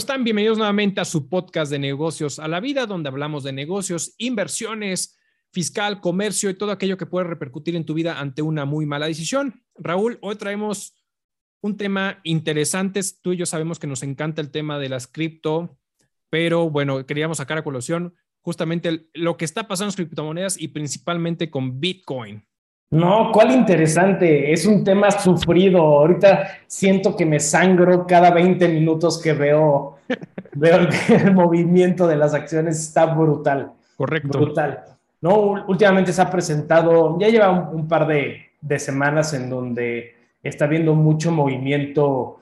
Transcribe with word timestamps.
están? 0.00 0.24
Bienvenidos 0.24 0.56
nuevamente 0.56 1.02
a 1.02 1.04
su 1.04 1.28
podcast 1.28 1.70
de 1.70 1.78
negocios 1.78 2.38
a 2.38 2.48
la 2.48 2.58
vida, 2.60 2.86
donde 2.86 3.10
hablamos 3.10 3.44
de 3.44 3.52
negocios, 3.52 4.14
inversiones, 4.16 5.18
fiscal, 5.52 6.00
comercio 6.00 6.48
y 6.48 6.54
todo 6.54 6.70
aquello 6.70 6.96
que 6.96 7.04
puede 7.04 7.26
repercutir 7.26 7.76
en 7.76 7.84
tu 7.84 7.92
vida 7.92 8.18
ante 8.18 8.40
una 8.40 8.64
muy 8.64 8.86
mala 8.86 9.04
decisión. 9.04 9.62
Raúl, 9.76 10.18
hoy 10.22 10.36
traemos 10.36 10.94
un 11.60 11.76
tema 11.76 12.18
interesante. 12.24 13.02
Tú 13.20 13.34
y 13.34 13.36
yo 13.36 13.44
sabemos 13.44 13.78
que 13.78 13.86
nos 13.86 14.02
encanta 14.02 14.40
el 14.40 14.50
tema 14.50 14.78
de 14.78 14.88
las 14.88 15.06
cripto, 15.06 15.78
pero 16.30 16.70
bueno, 16.70 17.04
queríamos 17.04 17.36
sacar 17.36 17.58
a 17.58 17.64
colación 17.64 18.14
justamente 18.40 19.10
lo 19.12 19.36
que 19.36 19.44
está 19.44 19.68
pasando 19.68 19.88
en 19.88 19.88
las 19.88 19.96
criptomonedas 19.96 20.58
y 20.58 20.68
principalmente 20.68 21.50
con 21.50 21.78
Bitcoin. 21.78 22.48
No, 22.90 23.30
cuál 23.32 23.52
interesante. 23.52 24.52
Es 24.52 24.66
un 24.66 24.82
tema 24.82 25.10
sufrido. 25.12 25.80
Ahorita 25.80 26.58
siento 26.66 27.16
que 27.16 27.24
me 27.24 27.38
sangro 27.38 28.06
cada 28.06 28.30
20 28.32 28.66
minutos 28.68 29.20
que 29.22 29.32
veo, 29.32 29.98
veo 30.54 30.78
el, 31.08 31.32
movimiento 31.32 32.08
de 32.08 32.16
las 32.16 32.34
acciones. 32.34 32.78
Está 32.80 33.06
brutal. 33.06 33.72
Correcto. 33.96 34.38
Brutal. 34.38 34.84
No, 35.20 35.64
últimamente 35.68 36.12
se 36.12 36.22
ha 36.22 36.30
presentado, 36.30 37.18
ya 37.20 37.28
lleva 37.28 37.50
un, 37.50 37.86
par 37.86 38.06
de, 38.06 38.52
de, 38.60 38.78
semanas 38.78 39.34
en 39.34 39.50
donde 39.50 40.14
está 40.42 40.64
habiendo 40.64 40.94
mucho 40.94 41.30
movimiento 41.30 42.40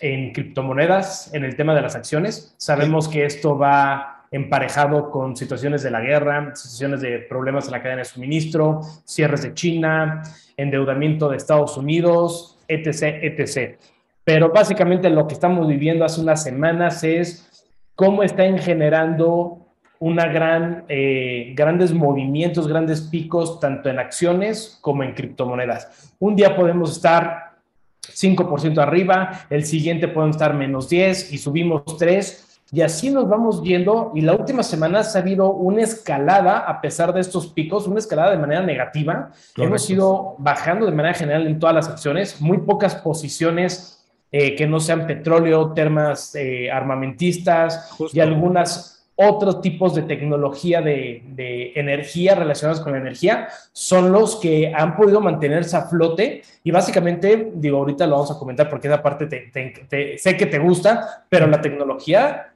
en 0.00 0.32
criptomonedas, 0.32 1.32
en 1.34 1.44
el 1.44 1.56
tema 1.56 1.74
de 1.74 1.82
las 1.82 1.94
acciones. 1.94 2.54
Sabemos 2.56 3.06
que 3.08 3.26
esto 3.26 3.58
va 3.58 4.15
emparejado 4.36 5.10
con 5.10 5.34
situaciones 5.34 5.82
de 5.82 5.90
la 5.90 6.00
guerra, 6.00 6.54
situaciones 6.54 7.00
de 7.00 7.20
problemas 7.20 7.66
en 7.66 7.72
la 7.72 7.82
cadena 7.82 8.00
de 8.00 8.04
suministro, 8.04 8.82
cierres 9.04 9.42
de 9.42 9.54
China, 9.54 10.22
endeudamiento 10.56 11.30
de 11.30 11.38
Estados 11.38 11.76
Unidos, 11.78 12.58
etc., 12.68 13.22
etc. 13.22 13.78
Pero 14.24 14.50
básicamente 14.50 15.08
lo 15.08 15.26
que 15.26 15.34
estamos 15.34 15.66
viviendo 15.66 16.04
hace 16.04 16.20
unas 16.20 16.42
semanas 16.42 17.02
es 17.02 17.66
cómo 17.94 18.22
están 18.22 18.58
generando 18.58 19.62
una 19.98 20.26
gran, 20.26 20.84
eh, 20.88 21.54
grandes 21.56 21.94
movimientos, 21.94 22.68
grandes 22.68 23.00
picos, 23.00 23.58
tanto 23.58 23.88
en 23.88 23.98
acciones 23.98 24.78
como 24.82 25.02
en 25.02 25.14
criptomonedas. 25.14 26.14
Un 26.18 26.36
día 26.36 26.54
podemos 26.54 26.92
estar 26.92 27.56
5% 28.02 28.78
arriba, 28.82 29.46
el 29.48 29.64
siguiente 29.64 30.08
podemos 30.08 30.36
estar 30.36 30.52
menos 30.52 30.90
10 30.90 31.32
y 31.32 31.38
subimos 31.38 31.84
3 31.96 32.45
y 32.72 32.80
así 32.80 33.10
nos 33.10 33.28
vamos 33.28 33.62
viendo 33.62 34.10
y 34.14 34.22
la 34.22 34.34
última 34.34 34.62
semana 34.62 35.00
ha 35.00 35.18
habido 35.18 35.52
una 35.52 35.82
escalada 35.82 36.58
a 36.58 36.80
pesar 36.80 37.12
de 37.14 37.20
estos 37.20 37.46
picos, 37.48 37.86
una 37.86 38.00
escalada 38.00 38.32
de 38.32 38.38
manera 38.38 38.62
negativa. 38.62 39.30
Hemos 39.56 39.88
ido 39.88 40.34
bajando 40.38 40.86
de 40.86 40.92
manera 40.92 41.14
general 41.14 41.46
en 41.46 41.60
todas 41.60 41.74
las 41.74 41.88
acciones, 41.88 42.40
muy 42.40 42.58
pocas 42.58 42.96
posiciones 42.96 44.04
eh, 44.32 44.56
que 44.56 44.66
no 44.66 44.80
sean 44.80 45.06
petróleo, 45.06 45.72
termas 45.72 46.34
eh, 46.34 46.70
armamentistas 46.70 47.94
y 48.12 48.18
algunas 48.18 48.96
otros 49.14 49.62
tipos 49.62 49.94
de 49.94 50.02
tecnología 50.02 50.82
de, 50.82 51.22
de, 51.28 51.72
energía 51.74 52.34
relacionadas 52.34 52.82
con 52.82 52.92
la 52.92 52.98
energía 52.98 53.48
son 53.72 54.12
los 54.12 54.36
que 54.36 54.72
han 54.74 54.94
podido 54.94 55.22
mantenerse 55.22 55.76
a 55.76 55.86
flote. 55.88 56.42
Y 56.62 56.70
básicamente, 56.70 57.52
digo, 57.54 57.78
ahorita 57.78 58.06
lo 58.06 58.16
vamos 58.16 58.30
a 58.30 58.38
comentar 58.38 58.68
porque 58.68 58.88
esa 58.88 59.02
parte 59.02 59.26
te, 59.26 60.18
sé 60.18 60.36
que 60.36 60.46
te 60.46 60.58
gusta, 60.58 61.24
pero 61.30 61.46
la 61.46 61.62
tecnología 61.62 62.52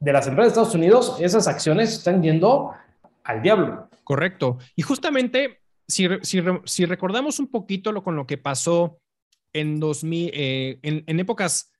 de 0.00 0.12
las 0.12 0.26
empresas 0.26 0.54
de 0.54 0.60
Estados 0.60 0.74
Unidos, 0.74 1.16
esas 1.20 1.46
acciones 1.46 1.92
están 1.92 2.22
yendo 2.22 2.72
al 3.22 3.42
diablo. 3.42 3.88
Correcto. 4.02 4.58
Y 4.74 4.82
justamente, 4.82 5.60
si, 5.86 6.08
si, 6.22 6.84
recordamos 6.86 7.38
un 7.38 7.48
poquito 7.48 7.92
lo 7.92 8.02
con 8.02 8.16
lo 8.16 8.26
que 8.26 8.38
pasó 8.38 8.98
en 9.52 9.78
2000, 9.78 10.30
eh, 10.32 10.78
en, 10.82 11.20
épocas 11.20 11.72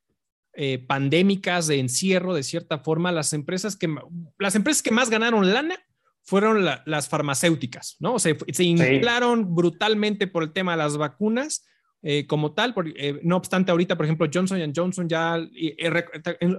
eh, 0.53 0.79
pandémicas 0.79 1.67
de 1.67 1.81
encierro, 1.81 2.35
de 2.35 2.43
cierta 2.43 2.79
forma, 2.79 3.11
las 3.11 3.33
empresas 3.33 3.77
que, 3.77 3.93
las 4.39 4.55
empresas 4.55 4.83
que 4.83 4.91
más 4.91 5.09
ganaron 5.11 5.53
lana 5.53 5.77
fueron 6.23 6.65
las 6.65 7.09
farmacéuticas, 7.09 7.97
¿no? 7.99 8.19
Se 8.19 8.37
inflaron 8.63 9.55
brutalmente 9.55 10.27
por 10.27 10.43
el 10.43 10.53
tema 10.53 10.73
de 10.73 10.79
las 10.79 10.97
vacunas 10.99 11.65
eh, 12.03 12.27
como 12.27 12.53
tal. 12.53 12.75
Eh, 12.97 13.21
no 13.23 13.37
obstante, 13.37 13.71
ahorita, 13.71 13.95
por 13.95 14.07
ejemplo, 14.07 14.27
Johnson 14.33 14.59
Johnson 14.75 15.07
ya 15.07 15.37
eh, 15.37 15.77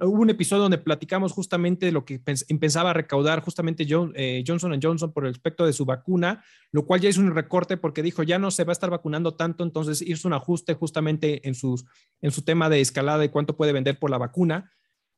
hubo 0.03 0.21
un 0.21 0.29
episodio 0.29 0.63
donde 0.63 0.77
platicamos 0.77 1.31
justamente 1.31 1.87
de 1.87 1.91
lo 1.91 2.05
que 2.05 2.21
empezaba 2.47 2.91
a 2.91 2.93
recaudar 2.93 3.41
justamente 3.41 3.87
Johnson 3.89 4.79
Johnson 4.79 5.11
por 5.11 5.25
el 5.25 5.31
aspecto 5.31 5.65
de 5.65 5.73
su 5.73 5.83
vacuna, 5.83 6.43
lo 6.71 6.85
cual 6.85 7.01
ya 7.01 7.09
es 7.09 7.17
un 7.17 7.33
recorte 7.33 7.75
porque 7.75 8.03
dijo 8.03 8.21
ya 8.21 8.37
no 8.37 8.51
se 8.51 8.65
va 8.65 8.71
a 8.71 8.73
estar 8.73 8.91
vacunando 8.91 9.33
tanto, 9.33 9.63
entonces 9.63 10.03
hizo 10.03 10.27
un 10.27 10.35
ajuste 10.35 10.75
justamente 10.75 11.47
en, 11.47 11.55
sus, 11.55 11.85
en 12.21 12.29
su 12.29 12.43
tema 12.43 12.69
de 12.69 12.79
escalada 12.79 13.17
de 13.17 13.31
cuánto 13.31 13.57
puede 13.57 13.73
vender 13.73 13.97
por 13.97 14.11
la 14.11 14.19
vacuna. 14.19 14.71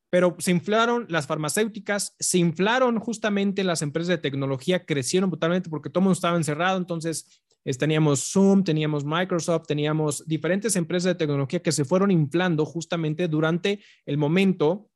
Pero 0.10 0.36
se 0.38 0.52
inflaron 0.52 1.08
las 1.10 1.26
farmacéuticas, 1.26 2.16
se 2.20 2.38
inflaron 2.38 3.00
justamente 3.00 3.64
las 3.64 3.82
empresas 3.82 4.10
de 4.10 4.20
tecnología, 4.20 4.86
crecieron 4.86 5.32
brutalmente 5.32 5.70
porque 5.70 5.90
todo 5.90 6.02
mundo 6.02 6.14
estaba 6.14 6.38
encerrado, 6.38 6.78
entonces 6.78 7.44
teníamos 7.78 8.32
Zoom, 8.32 8.64
teníamos 8.64 9.06
Microsoft, 9.06 9.68
teníamos 9.68 10.26
diferentes 10.28 10.76
empresas 10.76 11.14
de 11.14 11.16
tecnología 11.16 11.62
que 11.62 11.72
se 11.72 11.86
fueron 11.86 12.12
inflando 12.12 12.66
justamente 12.66 13.28
durante 13.28 13.82
el 14.06 14.18
momento 14.18 14.90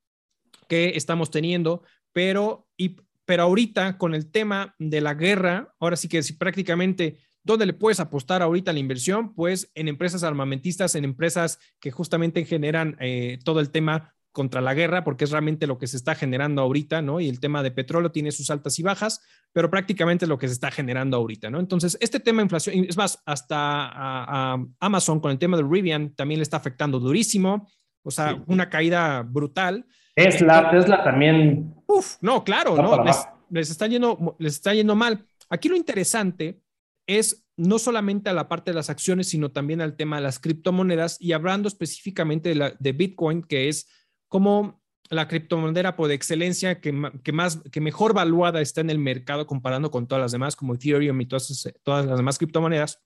que 0.67 0.93
estamos 0.95 1.31
teniendo, 1.31 1.83
pero, 2.11 2.67
y, 2.75 2.97
pero 3.25 3.43
ahorita 3.43 3.97
con 3.97 4.13
el 4.13 4.29
tema 4.31 4.75
de 4.79 5.01
la 5.01 5.13
guerra, 5.13 5.73
ahora 5.79 5.95
sí 5.95 6.07
que 6.07 6.23
si 6.23 6.33
prácticamente 6.33 7.17
¿Dónde 7.47 7.65
le 7.65 7.71
puedes 7.71 8.01
apostar 8.01 8.41
ahorita 8.41 8.73
la 8.73 8.79
inversión? 8.79 9.33
Pues 9.33 9.71
en 9.73 9.87
empresas 9.87 10.23
armamentistas, 10.23 10.95
en 10.95 11.05
empresas 11.05 11.59
que 11.79 11.91
justamente 11.91 12.43
generan 12.43 12.97
eh, 12.99 13.39
todo 13.45 13.61
el 13.61 13.69
tema 13.69 14.16
contra 14.37 14.61
la 14.61 14.75
guerra, 14.75 15.03
porque 15.03 15.23
es 15.23 15.31
realmente 15.31 15.65
lo 15.65 15.79
que 15.79 15.87
se 15.87 15.97
está 15.97 16.13
generando 16.13 16.61
ahorita, 16.61 17.01
¿no? 17.01 17.19
Y 17.19 17.27
el 17.27 17.39
tema 17.39 17.63
de 17.63 17.71
petróleo 17.71 18.11
tiene 18.11 18.29
sus 18.29 18.51
altas 18.51 18.77
y 18.77 18.83
bajas, 18.83 19.19
pero 19.51 19.71
prácticamente 19.71 20.25
es 20.25 20.29
lo 20.29 20.37
que 20.37 20.47
se 20.47 20.53
está 20.53 20.69
generando 20.69 21.17
ahorita, 21.17 21.49
¿no? 21.49 21.59
Entonces, 21.59 21.97
este 22.01 22.19
tema 22.19 22.41
de 22.41 22.43
inflación, 22.43 22.85
es 22.87 22.95
más, 22.95 23.19
hasta 23.25 23.57
a, 23.57 24.63
Amazon 24.79 25.19
con 25.21 25.31
el 25.31 25.39
tema 25.39 25.57
de 25.57 25.63
Rivian 25.63 26.13
también 26.13 26.37
le 26.37 26.43
está 26.43 26.57
afectando 26.57 26.99
durísimo, 26.99 27.67
o 28.03 28.11
sea, 28.11 28.39
una 28.45 28.69
caída 28.69 29.23
brutal. 29.23 29.87
Tesla, 30.15 30.69
Tesla 30.69 31.03
también. 31.03 31.73
Uf, 31.87 32.17
no, 32.21 32.43
claro, 32.43 32.77
¿no? 32.77 33.03
Les, 33.03 33.27
les, 33.49 33.71
está 33.71 33.87
yendo, 33.87 34.35
les 34.37 34.53
está 34.53 34.71
yendo 34.71 34.95
mal. 34.95 35.25
Aquí 35.49 35.67
lo 35.67 35.75
interesante 35.75 36.61
es 37.07 37.43
no 37.55 37.79
solamente 37.79 38.29
a 38.29 38.33
la 38.33 38.47
parte 38.47 38.69
de 38.69 38.75
las 38.75 38.91
acciones, 38.91 39.29
sino 39.29 39.49
también 39.49 39.81
al 39.81 39.95
tema 39.95 40.17
de 40.17 40.21
las 40.21 40.37
criptomonedas 40.37 41.19
y 41.19 41.31
hablando 41.31 41.67
específicamente 41.67 42.49
de, 42.49 42.55
la, 42.55 42.75
de 42.77 42.91
Bitcoin, 42.91 43.41
que 43.41 43.67
es 43.67 43.87
como 44.27 44.81
la 45.09 45.27
criptomoneda 45.27 45.95
por 45.95 46.11
excelencia 46.11 46.81
que, 46.81 46.91
más, 46.91 47.61
que 47.71 47.81
mejor 47.81 48.13
valuada 48.13 48.61
está 48.61 48.81
en 48.81 48.89
el 48.89 48.99
mercado 48.99 49.47
comparando 49.47 49.89
con 49.89 50.07
todas 50.07 50.21
las 50.21 50.31
demás, 50.31 50.55
como 50.55 50.75
Ethereum 50.75 51.19
y 51.21 51.25
todas, 51.25 51.67
todas 51.83 52.05
las 52.05 52.17
demás 52.17 52.37
criptomonedas. 52.37 53.01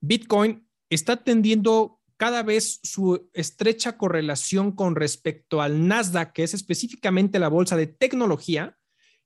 Bitcoin 0.00 0.66
está 0.90 1.16
tendiendo 1.16 2.00
cada 2.16 2.42
vez 2.42 2.80
su 2.82 3.28
estrecha 3.32 3.96
correlación 3.96 4.72
con 4.72 4.94
respecto 4.96 5.60
al 5.60 5.86
Nasdaq, 5.86 6.32
que 6.32 6.44
es 6.44 6.54
específicamente 6.54 7.38
la 7.38 7.48
bolsa 7.48 7.76
de 7.76 7.86
tecnología, 7.86 8.76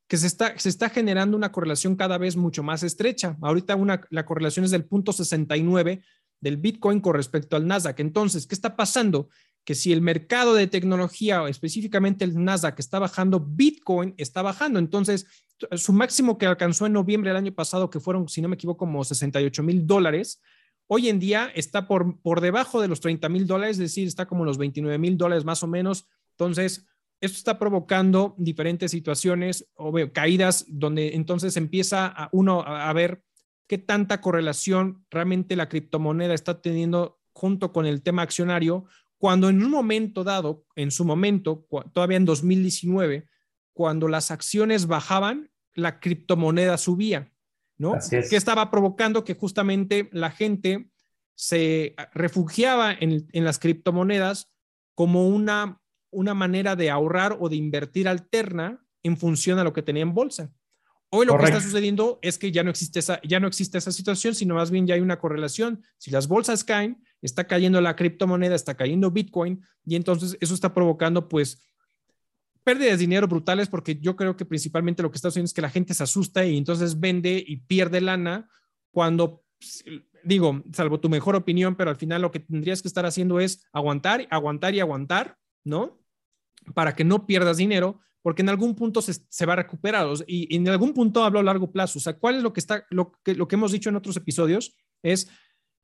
que 0.09 0.17
se 0.17 0.27
está, 0.27 0.89
generando 0.89 1.37
una 1.37 1.53
correlación 1.53 1.95
cada 1.95 2.19
vez 2.19 2.37
mucho 2.37 2.65
más 2.65 2.83
estrecha. 2.83 3.37
Ahorita 3.43 3.79
la 4.11 4.25
correlación 4.25 4.65
es 4.65 4.73
del 4.73 4.85
punto 4.85 5.13
69 5.13 6.03
del 6.41 6.57
Bitcoin 6.57 7.01
con 7.01 7.15
respecto 7.15 7.55
al 7.55 7.69
Nasdaq. 7.69 8.01
Entonces, 8.01 8.47
¿qué 8.49 8.57
está 8.57 8.75
pasando? 8.75 9.29
Que 9.71 9.77
si 9.77 9.93
el 9.93 10.03
mercado 10.03 10.55
de 10.55 10.67
tecnología, 10.67 11.45
o 11.45 11.47
específicamente 11.47 12.25
el 12.25 12.43
Nasdaq, 12.43 12.81
está 12.81 12.99
bajando, 12.99 13.39
Bitcoin 13.39 14.15
está 14.17 14.43
bajando. 14.43 14.81
Entonces, 14.81 15.29
su 15.77 15.93
máximo 15.93 16.39
que 16.39 16.47
alcanzó 16.47 16.87
en 16.87 16.95
noviembre 16.95 17.31
del 17.31 17.37
año 17.37 17.55
pasado, 17.55 17.89
que 17.89 18.01
fueron, 18.01 18.29
si 18.29 18.43
no 18.43 18.49
me 18.49 18.57
equivoco, 18.57 18.79
como 18.79 19.05
68 19.05 19.63
mil 19.63 19.87
dólares, 19.87 20.43
hoy 20.89 21.09
en 21.09 21.21
día 21.21 21.53
está 21.55 21.87
por, 21.87 22.21
por 22.21 22.41
debajo 22.41 22.81
de 22.81 22.89
los 22.89 22.99
30 22.99 23.29
mil 23.29 23.47
dólares, 23.47 23.77
es 23.77 23.79
decir, 23.79 24.09
está 24.09 24.27
como 24.27 24.45
los 24.45 24.59
29 24.59 24.99
mil 24.99 25.17
dólares 25.17 25.45
más 25.45 25.63
o 25.63 25.69
menos. 25.69 26.09
Entonces, 26.33 26.85
esto 27.21 27.39
está 27.39 27.57
provocando 27.61 28.35
diferentes 28.39 28.91
situaciones 28.91 29.69
o 29.75 29.95
caídas 30.13 30.65
donde 30.67 31.15
entonces 31.15 31.57
empieza 31.57 32.07
a 32.09 32.29
uno 32.33 32.63
a 32.67 32.93
ver 32.93 33.23
qué 33.69 33.79
tanta 33.79 34.21
correlación 34.21 35.07
realmente 35.13 35.55
la 35.55 35.69
criptomoneda 35.69 36.35
está 36.35 36.61
teniendo 36.61 37.21
junto 37.33 37.73
con 37.73 37.87
el 37.87 38.03
tema 38.03 38.23
accionario 38.23 38.87
cuando 39.21 39.51
en 39.51 39.63
un 39.63 39.71
momento 39.71 40.25
dado, 40.25 40.65
en 40.77 40.91
su 40.91 41.05
momento, 41.05 41.67
todavía 41.93 42.17
en 42.17 42.25
2019, 42.25 43.29
cuando 43.75 44.09
las 44.09 44.31
acciones 44.31 44.87
bajaban, 44.87 45.51
la 45.75 46.01
criptomoneda 46.01 46.79
subía, 46.79 47.31
¿no? 47.77 47.99
Que 48.09 48.37
estaba 48.37 48.71
provocando 48.71 49.23
que 49.23 49.35
justamente 49.35 50.09
la 50.13 50.31
gente 50.31 50.91
se 51.35 51.95
refugiaba 52.15 52.97
en, 52.99 53.29
las 53.45 53.59
criptomonedas 53.59 54.55
como 54.95 55.29
una, 55.29 55.83
una 56.11 56.33
manera 56.33 56.75
de 56.75 56.89
ahorrar 56.89 57.37
o 57.41 57.51
de 57.51 57.57
invertir 57.57 58.09
alterna 58.09 58.87
en 59.03 59.19
función 59.19 59.59
a 59.59 59.65
lo 59.65 59.75
que 59.75 59.83
tenía 59.83 60.03
en 60.03 60.15
bolsa. 60.15 60.51
Hoy 61.13 61.27
lo 61.27 61.37
que 61.37 61.45
está 61.45 61.61
sucediendo 61.61 62.21
es 62.23 62.39
que 62.39 62.53
ya 62.53 62.63
no 62.63 62.71
existe 62.71 63.01
esa, 63.01 63.21
ya 63.23 63.41
no 63.41 63.49
existe 63.49 63.77
esa 63.77 63.91
situación, 63.91 64.35
sino 64.37 64.55
más 64.55 64.71
bien 64.71 64.87
ya 64.87 64.95
hay 64.95 65.01
una 65.01 65.19
correlación. 65.19 65.83
Si 65.99 66.13
las 66.13 66.29
bolsas 66.29 66.63
caen, 66.63 67.03
está 67.21 67.49
cayendo 67.49 67.81
la 67.81 67.97
criptomoneda, 67.97 68.55
está 68.55 68.77
cayendo 68.77 69.11
Bitcoin 69.11 69.61
y 69.85 69.97
entonces 69.97 70.37
eso 70.41 70.55
está 70.55 70.73
provocando 70.73 71.29
pues 71.29 71.67
pérdidas 72.63 72.93
de 72.93 72.99
dinero 72.99 73.27
brutales 73.27 73.69
porque 73.69 73.97
yo 73.97 74.15
creo 74.15 74.37
que 74.37 74.45
principalmente 74.45 75.03
lo 75.03 75.11
que 75.11 75.17
está 75.17 75.29
haciendo 75.29 75.47
es 75.47 75.53
que 75.53 75.63
la 75.63 75.71
gente 75.71 75.95
se 75.95 76.05
asusta 76.05 76.45
y 76.45 76.57
entonces 76.57 77.01
vende 77.01 77.43
y 77.45 77.57
pierde 77.57 78.01
lana 78.01 78.49
cuando, 78.93 79.43
digo, 80.23 80.63
salvo 80.73 81.01
tu 81.01 81.09
mejor 81.09 81.35
opinión, 81.35 81.75
pero 81.75 81.91
al 81.91 81.97
final 81.97 82.23
lo 82.23 82.31
que 82.31 82.41
tendrías 82.41 82.83
que 82.83 82.89
estar 82.89 83.05
haciendo 83.05 83.41
es 83.41 83.67
aguantar, 83.73 84.29
aguantar 84.31 84.75
y 84.75 84.81
aguantar, 84.81 85.37
¿no? 85.65 85.99
Para 86.75 86.95
que 86.95 87.05
no 87.05 87.27
pierdas 87.27 87.57
dinero, 87.57 88.01
porque 88.23 88.43
en 88.43 88.49
algún 88.49 88.75
punto 88.75 89.01
se, 89.03 89.47
va 89.47 89.55
a 89.55 89.57
recuperar 89.57 90.07
y, 90.27 90.55
en 90.55 90.69
algún 90.69 90.93
punto 90.93 91.25
hablo 91.25 91.39
a 91.39 91.43
largo 91.43 91.71
plazo. 91.71 91.99
O 91.99 92.03
sea, 92.03 92.15
¿cuál 92.15 92.37
es 92.37 92.43
lo 92.43 92.53
que 92.53 92.61
está, 92.61 92.85
lo 92.91 93.13
que, 93.25 93.35
lo 93.35 93.49
que 93.49 93.57
hemos 93.57 93.73
dicho 93.73 93.89
en 93.89 93.97
otros 93.97 94.17
episodios? 94.17 94.77
Es 95.03 95.29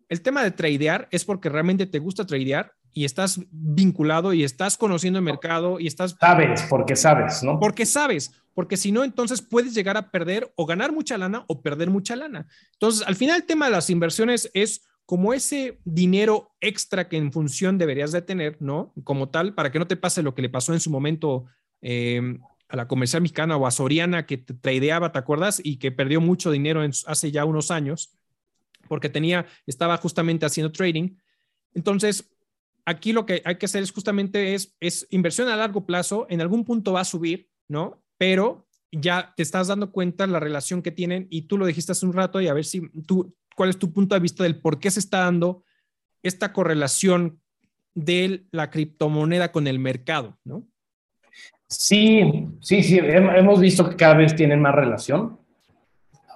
el 0.09 0.23
tema 0.23 0.45
de 0.45 0.51
tradear 0.51 1.09
es 1.11 1.25
porque 1.25 1.49
realmente 1.49 1.87
te 1.87 1.99
gusta 1.99 2.27
tradear 2.27 2.73
y 2.93 3.05
estás 3.05 3.41
vinculado 3.51 4.33
y 4.33 4.45
estás 4.45 4.77
conociendo 4.77 5.19
el 5.19 5.25
mercado 5.25 5.81
y 5.81 5.87
estás... 5.87 6.17
Sabes, 6.19 6.63
porque 6.71 6.97
sabes, 6.97 7.43
¿no? 7.43 7.59
Porque 7.59 7.85
sabes, 7.85 8.33
porque 8.55 8.77
si 8.77 8.91
no, 8.91 9.05
entonces 9.05 9.43
puedes 9.43 9.75
llegar 9.75 9.97
a 9.99 10.11
perder 10.11 10.51
o 10.57 10.65
ganar 10.65 10.93
mucha 10.93 11.19
lana 11.19 11.45
o 11.49 11.61
perder 11.61 11.91
mucha 11.91 12.17
lana. 12.17 12.47
Entonces, 12.73 13.07
al 13.07 13.17
final 13.17 13.37
el 13.37 13.47
tema 13.47 13.67
de 13.67 13.73
las 13.73 13.91
inversiones 13.91 14.51
es 14.55 14.87
como 15.05 15.35
ese 15.35 15.79
dinero 15.85 16.55
extra 16.61 17.09
que 17.09 17.17
en 17.17 17.33
función 17.33 17.79
deberías 17.79 18.13
de 18.13 18.23
tener, 18.23 18.57
¿no? 18.61 18.95
Como 19.05 19.29
tal, 19.29 19.55
para 19.55 19.71
que 19.71 19.79
no 19.79 19.87
te 19.87 19.97
pase 19.97 20.23
lo 20.23 20.35
que 20.35 20.43
le 20.43 20.49
pasó 20.49 20.73
en 20.73 20.81
su 20.81 20.91
momento 20.91 21.45
eh, 21.89 22.41
a 22.69 22.75
la 22.75 22.89
comercial 22.89 23.23
mexicana 23.23 23.57
o 23.57 23.65
a 23.65 23.71
Soriana 23.71 24.27
que 24.27 24.39
tradeaba, 24.39 25.13
¿te 25.13 25.21
acuerdas? 25.21 25.61
Y 25.63 25.77
que 25.77 25.93
perdió 25.93 26.21
mucho 26.21 26.51
dinero 26.51 26.83
hace 27.07 27.31
ya 27.31 27.45
unos 27.45 27.71
años 27.71 28.19
porque 28.89 29.09
tenía, 29.09 29.47
estaba 29.67 29.97
justamente 29.99 30.47
haciendo 30.47 30.73
trading. 30.73 31.17
Entonces, 31.75 32.29
aquí 32.85 33.13
lo 33.13 33.25
que 33.25 33.41
hay 33.45 33.57
que 33.57 33.67
hacer 33.67 33.85
es 33.85 33.93
justamente 33.93 34.55
es, 34.55 34.75
es 34.81 35.07
inversión 35.11 35.47
a 35.47 35.55
largo 35.55 35.87
plazo, 35.87 36.27
en 36.29 36.41
algún 36.41 36.65
punto 36.65 36.93
va 36.93 37.03
a 37.03 37.05
subir, 37.05 37.49
¿no? 37.69 38.03
Pero 38.19 38.67
ya 38.91 39.33
te 39.37 39.45
estás 39.45 39.69
dando 39.69 39.93
cuenta 39.93 40.27
la 40.27 40.41
relación 40.41 40.83
que 40.83 40.91
tienen 40.91 41.29
y 41.31 41.43
tú 41.43 41.59
lo 41.59 41.67
dijiste 41.67 41.93
hace 41.93 42.05
un 42.05 42.15
rato 42.15 42.41
y 42.41 42.49
a 42.49 42.55
ver 42.55 42.65
si 42.65 42.89
tú, 43.07 43.33
cuál 43.55 43.71
es 43.71 43.79
tu 43.79 43.93
punto 43.93 44.17
de 44.17 44.21
vista 44.21 44.43
del 44.43 44.61
por 44.61 44.81
qué 44.81 44.91
se 44.91 44.99
está 44.99 45.21
dando 45.21 45.63
esta 46.25 46.53
correlación 46.53 47.41
de 47.95 48.45
la 48.51 48.71
criptomoneda 48.71 49.53
con 49.53 49.69
el 49.69 49.79
mercado, 49.79 50.37
¿no? 50.43 50.67
Sí, 51.69 52.49
sí, 52.61 52.83
sí, 52.83 52.99
hemos 52.99 53.61
visto 53.61 53.89
que 53.89 53.97
cada 53.97 54.15
vez 54.15 54.37
tienen 54.37 54.61
más 54.61 54.75
relación. 54.75 55.39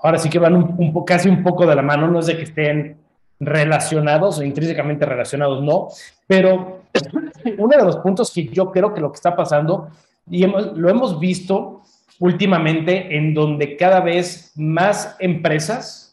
Ahora 0.03 0.19
sí 0.19 0.29
que 0.29 0.39
van 0.39 0.57
un, 0.57 1.05
casi 1.05 1.29
un 1.29 1.43
poco 1.43 1.67
de 1.67 1.75
la 1.75 1.83
mano, 1.83 2.09
no 2.09 2.21
es 2.21 2.27
de 2.27 2.37
que 2.37 2.45
estén 2.45 2.97
relacionados 3.39 4.39
o 4.39 4.43
intrínsecamente 4.43 5.07
relacionados, 5.07 5.63
no, 5.63 5.89
pero 6.27 6.83
uno 7.59 7.77
de 7.77 7.85
los 7.85 7.97
puntos 7.99 8.33
que 8.33 8.47
yo 8.49 8.71
creo 8.71 8.93
que 8.93 9.01
lo 9.01 9.13
que 9.13 9.17
está 9.17 9.37
pasando, 9.37 9.89
y 10.29 10.47
lo 10.47 10.89
hemos 10.89 11.19
visto 11.19 11.83
últimamente 12.19 13.17
en 13.17 13.33
donde 13.33 13.77
cada 13.77 14.01
vez 14.01 14.53
más 14.57 15.17
empresas, 15.19 16.10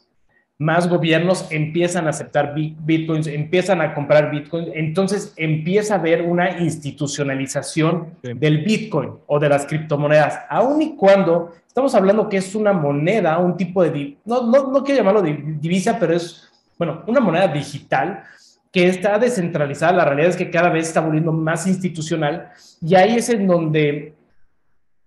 más 0.60 0.90
gobiernos 0.90 1.48
empiezan 1.52 2.08
a 2.08 2.10
aceptar 2.10 2.56
bitcoins, 2.56 3.28
empiezan 3.28 3.82
a 3.82 3.94
comprar 3.94 4.32
bitcoins, 4.32 4.70
entonces 4.74 5.34
empieza 5.38 5.96
a 5.96 6.00
haber 6.00 6.24
una 6.24 6.60
institucionalización 6.60 8.16
del 8.24 8.64
bitcoin 8.64 9.12
o 9.28 9.40
de 9.40 9.50
las 9.50 9.66
criptomonedas, 9.66 10.40
aun 10.50 10.82
y 10.82 10.96
cuando 10.96 11.52
estamos 11.68 11.94
hablando 11.94 12.28
que 12.28 12.38
es 12.38 12.56
una 12.56 12.74
moneda, 12.74 13.38
un 13.38 13.56
tipo 13.56 13.84
de, 13.84 14.18
no, 14.26 14.48
no, 14.48 14.72
no 14.72 14.84
quiero 14.84 15.04
llamarlo 15.04 15.22
divisa, 15.22 15.98
pero 16.00 16.16
es 16.16 16.48
bueno, 16.78 17.04
una 17.08 17.20
moneda 17.20 17.48
digital 17.48 18.24
que 18.72 18.88
está 18.88 19.18
descentralizada. 19.18 19.94
La 19.94 20.06
realidad 20.06 20.30
es 20.30 20.38
que 20.38 20.52
cada 20.52 20.70
vez 20.70 20.88
está 20.88 21.02
volviendo 21.02 21.32
más 21.32 21.68
institucional 21.68 22.52
y 22.82 22.96
ahí 22.96 23.18
es 23.18 23.30
en 23.30 23.48
donde 23.48 24.14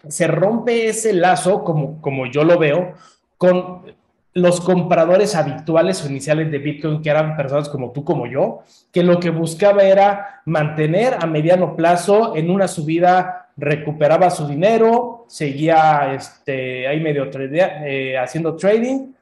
se 0.09 0.27
rompe 0.27 0.89
ese 0.89 1.13
lazo, 1.13 1.63
como, 1.63 2.01
como 2.01 2.27
yo 2.27 2.43
lo 2.43 2.59
veo, 2.59 2.95
con 3.37 3.83
los 4.33 4.61
compradores 4.61 5.35
habituales 5.35 6.05
o 6.05 6.09
iniciales 6.09 6.51
de 6.51 6.59
Bitcoin, 6.59 7.03
que 7.03 7.11
eran 7.11 7.37
personas 7.37 7.69
como 7.69 7.91
tú, 7.91 8.05
como 8.05 8.27
yo, 8.27 8.61
que 8.93 9.03
lo 9.03 9.19
que 9.19 9.31
buscaba 9.31 9.83
era 9.83 10.43
mantener 10.45 11.17
a 11.21 11.27
mediano 11.27 11.75
plazo 11.75 12.37
en 12.37 12.51
una 12.51 12.69
subida, 12.69 13.49
recuperaba 13.57 14.31
su 14.31 14.47
dinero, 14.47 15.25
seguía 15.29 16.15
este, 16.15 16.87
ahí 16.87 17.01
medio 17.01 17.29
eh, 17.35 18.17
haciendo 18.19 18.57
trading, 18.57 19.13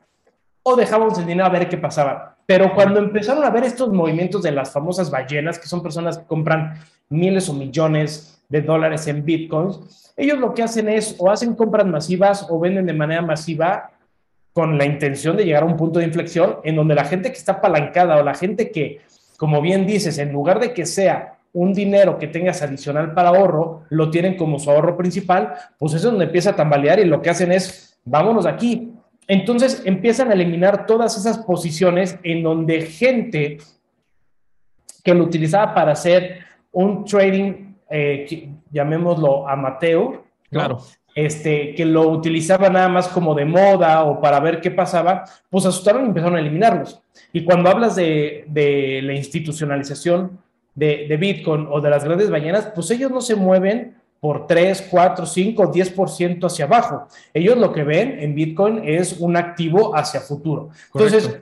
o 0.62 0.76
dejábamos 0.76 1.18
el 1.18 1.26
dinero 1.26 1.46
a 1.46 1.50
ver 1.50 1.68
qué 1.68 1.78
pasaba. 1.78 2.36
Pero 2.44 2.74
cuando 2.74 2.98
empezaron 3.00 3.44
a 3.44 3.50
ver 3.50 3.64
estos 3.64 3.90
movimientos 3.90 4.42
de 4.42 4.52
las 4.52 4.70
famosas 4.70 5.10
ballenas, 5.10 5.58
que 5.58 5.66
son 5.66 5.82
personas 5.82 6.18
que 6.18 6.26
compran 6.26 6.74
miles 7.08 7.48
o 7.48 7.54
millones 7.54 8.42
de 8.48 8.60
dólares 8.62 9.06
en 9.06 9.24
bitcoins, 9.24 10.12
ellos 10.16 10.38
lo 10.38 10.52
que 10.52 10.62
hacen 10.62 10.88
es 10.88 11.14
o 11.18 11.30
hacen 11.30 11.54
compras 11.54 11.86
masivas 11.86 12.46
o 12.50 12.58
venden 12.58 12.86
de 12.86 12.92
manera 12.92 13.22
masiva 13.22 13.90
con 14.58 14.76
la 14.76 14.86
intención 14.86 15.36
de 15.36 15.44
llegar 15.44 15.62
a 15.62 15.66
un 15.66 15.76
punto 15.76 16.00
de 16.00 16.04
inflexión 16.04 16.56
en 16.64 16.74
donde 16.74 16.96
la 16.96 17.04
gente 17.04 17.30
que 17.30 17.38
está 17.38 17.52
apalancada 17.52 18.16
o 18.16 18.24
la 18.24 18.34
gente 18.34 18.72
que, 18.72 19.02
como 19.36 19.62
bien 19.62 19.86
dices, 19.86 20.18
en 20.18 20.32
lugar 20.32 20.58
de 20.58 20.74
que 20.74 20.84
sea 20.84 21.38
un 21.52 21.72
dinero 21.72 22.18
que 22.18 22.26
tengas 22.26 22.60
adicional 22.60 23.14
para 23.14 23.28
ahorro, 23.28 23.84
lo 23.88 24.10
tienen 24.10 24.36
como 24.36 24.58
su 24.58 24.68
ahorro 24.68 24.96
principal, 24.96 25.54
pues 25.78 25.92
eso 25.92 26.08
es 26.08 26.10
donde 26.10 26.24
empieza 26.24 26.50
a 26.50 26.56
tambalear 26.56 26.98
y 26.98 27.04
lo 27.04 27.22
que 27.22 27.30
hacen 27.30 27.52
es, 27.52 28.00
vámonos 28.04 28.46
aquí, 28.46 28.92
entonces 29.28 29.80
empiezan 29.84 30.32
a 30.32 30.34
eliminar 30.34 30.86
todas 30.86 31.16
esas 31.16 31.38
posiciones 31.38 32.18
en 32.24 32.42
donde 32.42 32.80
gente 32.80 33.58
que 35.04 35.14
lo 35.14 35.22
utilizaba 35.22 35.72
para 35.72 35.92
hacer 35.92 36.40
un 36.72 37.04
trading, 37.04 37.76
eh, 37.88 38.50
llamémoslo 38.72 39.48
amateur, 39.48 40.20
claro. 40.50 40.80
Este, 41.26 41.74
que 41.74 41.84
lo 41.84 42.08
utilizaba 42.08 42.68
nada 42.68 42.88
más 42.88 43.08
como 43.08 43.34
de 43.34 43.44
moda 43.44 44.04
o 44.04 44.20
para 44.20 44.38
ver 44.38 44.60
qué 44.60 44.70
pasaba, 44.70 45.24
pues 45.50 45.66
asustaron 45.66 46.04
y 46.04 46.06
empezaron 46.06 46.36
a 46.36 46.40
eliminarlos. 46.40 47.02
Y 47.32 47.44
cuando 47.44 47.68
hablas 47.68 47.96
de, 47.96 48.44
la 49.02 49.12
institucionalización 49.14 50.38
de, 50.76 51.06
de 51.08 51.16
Bitcoin 51.16 51.66
o 51.70 51.80
de 51.80 51.90
las 51.90 52.04
grandes 52.04 52.30
ballenas, 52.30 52.70
pues 52.72 52.88
ellos 52.92 53.10
no 53.10 53.20
se 53.20 53.34
mueven 53.34 53.96
por 54.20 54.46
3, 54.46 54.86
4, 54.88 55.26
5, 55.26 55.72
10% 55.72 56.44
hacia 56.44 56.66
abajo. 56.66 57.08
Ellos 57.34 57.58
lo 57.58 57.72
que 57.72 57.82
ven 57.82 58.20
en 58.20 58.36
Bitcoin 58.36 58.82
es 58.84 59.14
un 59.18 59.36
activo 59.36 59.96
hacia 59.96 60.20
futuro. 60.20 60.70
Entonces, 60.94 61.40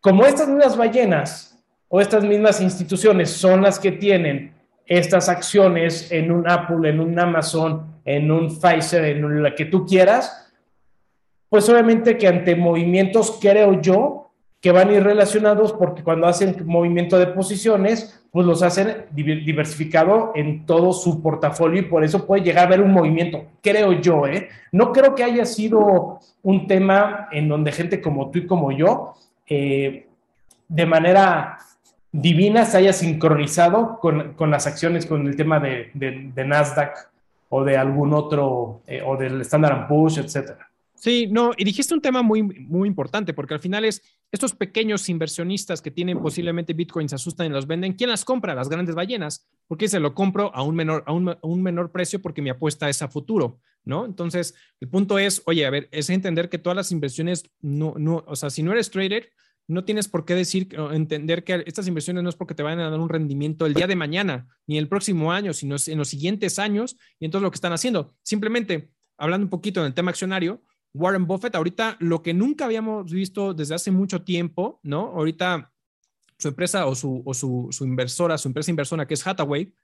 como 0.00 0.26
estas 0.26 0.48
mismas 0.48 0.76
ballenas 0.76 1.56
o 1.86 2.00
estas 2.00 2.24
mismas 2.24 2.60
instituciones 2.60 3.30
son 3.30 3.62
las 3.62 3.78
que 3.78 3.92
tienen 3.92 4.55
estas 4.86 5.28
acciones 5.28 6.10
en 6.12 6.30
un 6.30 6.48
Apple, 6.48 6.88
en 6.88 7.00
un 7.00 7.18
Amazon, 7.18 8.00
en 8.04 8.30
un 8.30 8.48
Pfizer, 8.48 9.04
en 9.04 9.42
la 9.42 9.54
que 9.54 9.66
tú 9.66 9.84
quieras, 9.84 10.52
pues 11.48 11.68
obviamente 11.68 12.16
que 12.16 12.28
ante 12.28 12.56
movimientos, 12.56 13.38
creo 13.40 13.80
yo, 13.80 14.30
que 14.60 14.72
van 14.72 14.88
a 14.88 14.94
ir 14.94 15.04
relacionados 15.04 15.72
porque 15.72 16.02
cuando 16.02 16.26
hacen 16.26 16.56
movimiento 16.64 17.18
de 17.18 17.28
posiciones, 17.28 18.24
pues 18.32 18.46
los 18.46 18.62
hacen 18.62 19.06
diversificado 19.12 20.32
en 20.34 20.66
todo 20.66 20.92
su 20.92 21.22
portafolio 21.22 21.80
y 21.80 21.84
por 21.84 22.04
eso 22.04 22.26
puede 22.26 22.42
llegar 22.42 22.64
a 22.64 22.66
haber 22.66 22.80
un 22.80 22.92
movimiento, 22.92 23.44
creo 23.62 23.92
yo, 23.92 24.26
¿eh? 24.26 24.48
No 24.72 24.92
creo 24.92 25.14
que 25.14 25.24
haya 25.24 25.44
sido 25.44 26.18
un 26.42 26.66
tema 26.66 27.28
en 27.32 27.48
donde 27.48 27.72
gente 27.72 28.00
como 28.00 28.30
tú 28.30 28.40
y 28.40 28.46
como 28.46 28.72
yo, 28.72 29.14
eh, 29.48 30.08
de 30.68 30.86
manera 30.86 31.58
divina, 32.12 32.64
se 32.64 32.78
haya 32.78 32.92
sincronizado 32.92 33.98
con, 34.00 34.34
con, 34.34 34.50
las 34.50 34.66
acciones, 34.66 35.06
con 35.06 35.26
el 35.26 35.36
tema 35.36 35.60
de, 35.60 35.90
de, 35.94 36.44
Nasdaq 36.44 37.10
o 37.48 37.64
de 37.64 37.76
algún 37.76 38.14
otro, 38.14 38.82
eh, 38.86 39.02
o 39.04 39.16
del 39.16 39.40
Standard 39.42 39.86
Poor's, 39.88 40.18
etcétera. 40.18 40.70
Sí, 40.94 41.28
no, 41.30 41.52
y 41.56 41.64
dijiste 41.64 41.92
un 41.92 42.00
tema 42.00 42.22
muy, 42.22 42.42
muy 42.42 42.88
importante, 42.88 43.34
porque 43.34 43.54
al 43.54 43.60
final 43.60 43.84
es 43.84 44.02
estos 44.32 44.54
pequeños 44.54 45.08
inversionistas 45.08 45.82
que 45.82 45.90
tienen 45.90 46.20
posiblemente 46.20 46.72
bitcoins, 46.72 47.10
se 47.10 47.16
asustan 47.16 47.46
y 47.46 47.50
los 47.50 47.66
venden. 47.66 47.92
¿Quién 47.92 48.10
las 48.10 48.24
compra? 48.24 48.54
Las 48.54 48.68
grandes 48.68 48.94
ballenas. 48.94 49.46
porque 49.68 49.88
se 49.88 50.00
lo 50.00 50.14
compro 50.14 50.54
a 50.54 50.62
un 50.62 50.74
menor, 50.74 51.04
a 51.06 51.12
un, 51.12 51.62
menor 51.62 51.92
precio 51.92 52.20
porque 52.22 52.42
mi 52.42 52.50
apuesta 52.50 52.88
es 52.88 53.02
a 53.02 53.08
futuro? 53.08 53.60
¿No? 53.84 54.04
Entonces, 54.04 54.54
el 54.80 54.88
punto 54.88 55.18
es, 55.18 55.42
oye, 55.46 55.64
a 55.64 55.70
ver, 55.70 55.88
es 55.92 56.10
entender 56.10 56.48
que 56.48 56.58
todas 56.58 56.76
las 56.76 56.90
inversiones, 56.90 57.44
no, 57.60 57.94
no, 57.96 58.24
o 58.26 58.34
sea, 58.34 58.50
si 58.50 58.62
no 58.62 58.72
eres 58.72 58.90
trader, 58.90 59.30
no 59.68 59.84
tienes 59.84 60.08
por 60.08 60.24
qué 60.24 60.34
decir, 60.34 60.68
entender 60.92 61.44
que 61.44 61.64
estas 61.66 61.88
inversiones 61.88 62.22
no 62.22 62.28
es 62.28 62.36
porque 62.36 62.54
te 62.54 62.62
vayan 62.62 62.80
a 62.80 62.90
dar 62.90 63.00
un 63.00 63.08
rendimiento 63.08 63.66
el 63.66 63.74
día 63.74 63.86
de 63.86 63.96
mañana, 63.96 64.46
ni 64.66 64.78
el 64.78 64.88
próximo 64.88 65.32
año, 65.32 65.52
sino 65.52 65.76
en 65.86 65.98
los 65.98 66.08
siguientes 66.08 66.58
años. 66.58 66.96
Y 67.18 67.24
entonces 67.24 67.42
lo 67.42 67.50
que 67.50 67.56
están 67.56 67.72
haciendo, 67.72 68.14
simplemente 68.22 68.92
hablando 69.18 69.46
un 69.46 69.50
poquito 69.50 69.80
en 69.80 69.86
el 69.86 69.94
tema 69.94 70.10
accionario, 70.10 70.62
Warren 70.94 71.26
Buffett, 71.26 71.54
ahorita 71.54 71.96
lo 72.00 72.22
que 72.22 72.32
nunca 72.32 72.64
habíamos 72.64 73.10
visto 73.10 73.54
desde 73.54 73.74
hace 73.74 73.90
mucho 73.90 74.22
tiempo, 74.22 74.80
¿no? 74.82 75.08
Ahorita 75.08 75.72
su 76.38 76.48
empresa 76.48 76.86
o 76.86 76.94
su, 76.94 77.22
o 77.24 77.34
su 77.34 77.84
inversora, 77.84 78.38
su 78.38 78.48
empresa 78.48 78.70
inversora 78.70 79.06
que 79.06 79.14
es 79.14 79.26
Hathaway, 79.26 79.74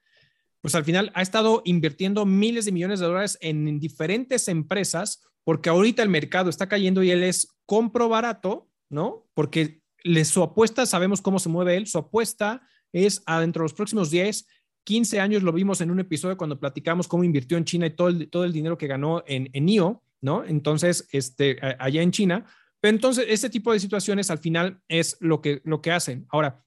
pues 0.61 0.75
al 0.77 0.85
final 0.85 1.11
ha 1.15 1.23
estado 1.23 1.61
invirtiendo 1.65 2.25
miles 2.25 2.65
de 2.65 2.73
millones 2.73 3.01
de 3.01 3.07
dólares 3.07 3.37
en 3.41 3.81
diferentes 3.81 4.49
empresas 4.49 5.23
porque 5.45 5.71
ahorita 5.71 6.03
el 6.03 6.09
mercado 6.09 6.49
está 6.49 6.69
cayendo 6.69 7.03
y 7.03 7.11
él 7.11 7.25
es 7.25 7.49
compro 7.67 8.09
barato, 8.09 8.69
¿no? 8.93 9.27
Porque 9.35 9.83
le, 10.05 10.25
su 10.25 10.43
apuesta, 10.43 10.87
sabemos 10.87 11.21
cómo 11.21 11.39
se 11.39 11.49
mueve 11.49 11.77
él, 11.77 11.87
su 11.87 11.99
apuesta 11.99 12.63
es 12.93 13.23
adentro 13.27 13.63
de 13.63 13.65
los 13.65 13.75
próximos 13.75 14.11
10, 14.11 14.47
15 14.85 15.21
años 15.21 15.43
lo 15.43 15.53
vimos 15.53 15.81
en 15.81 15.91
un 15.91 16.01
episodio 16.01 16.37
cuando 16.37 16.59
platicamos 16.59 17.09
cómo 17.09 17.25
invirtió 17.25 17.57
en 17.57 17.65
China 17.65 17.87
y 17.87 17.91
todo 17.91 18.09
el, 18.09 18.29
todo 18.29 18.45
el 18.45 18.53
dinero 18.53 18.77
que 18.77 18.87
ganó 18.87 19.23
en, 19.27 19.49
en 19.53 19.65
NIO, 19.65 20.03
¿no? 20.21 20.45
Entonces, 20.45 21.09
este, 21.13 21.59
allá 21.79 22.03
en 22.03 22.11
China. 22.11 22.47
Pero 22.81 22.97
entonces, 22.97 23.27
este 23.29 23.49
tipo 23.49 23.73
de 23.73 23.81
situaciones 23.81 24.31
al 24.31 24.39
final 24.39 24.81
es 24.89 25.17
lo 25.21 25.41
que, 25.41 25.61
lo 25.65 25.81
que 25.81 25.93
hacen. 25.93 26.27
Ahora, 26.31 26.65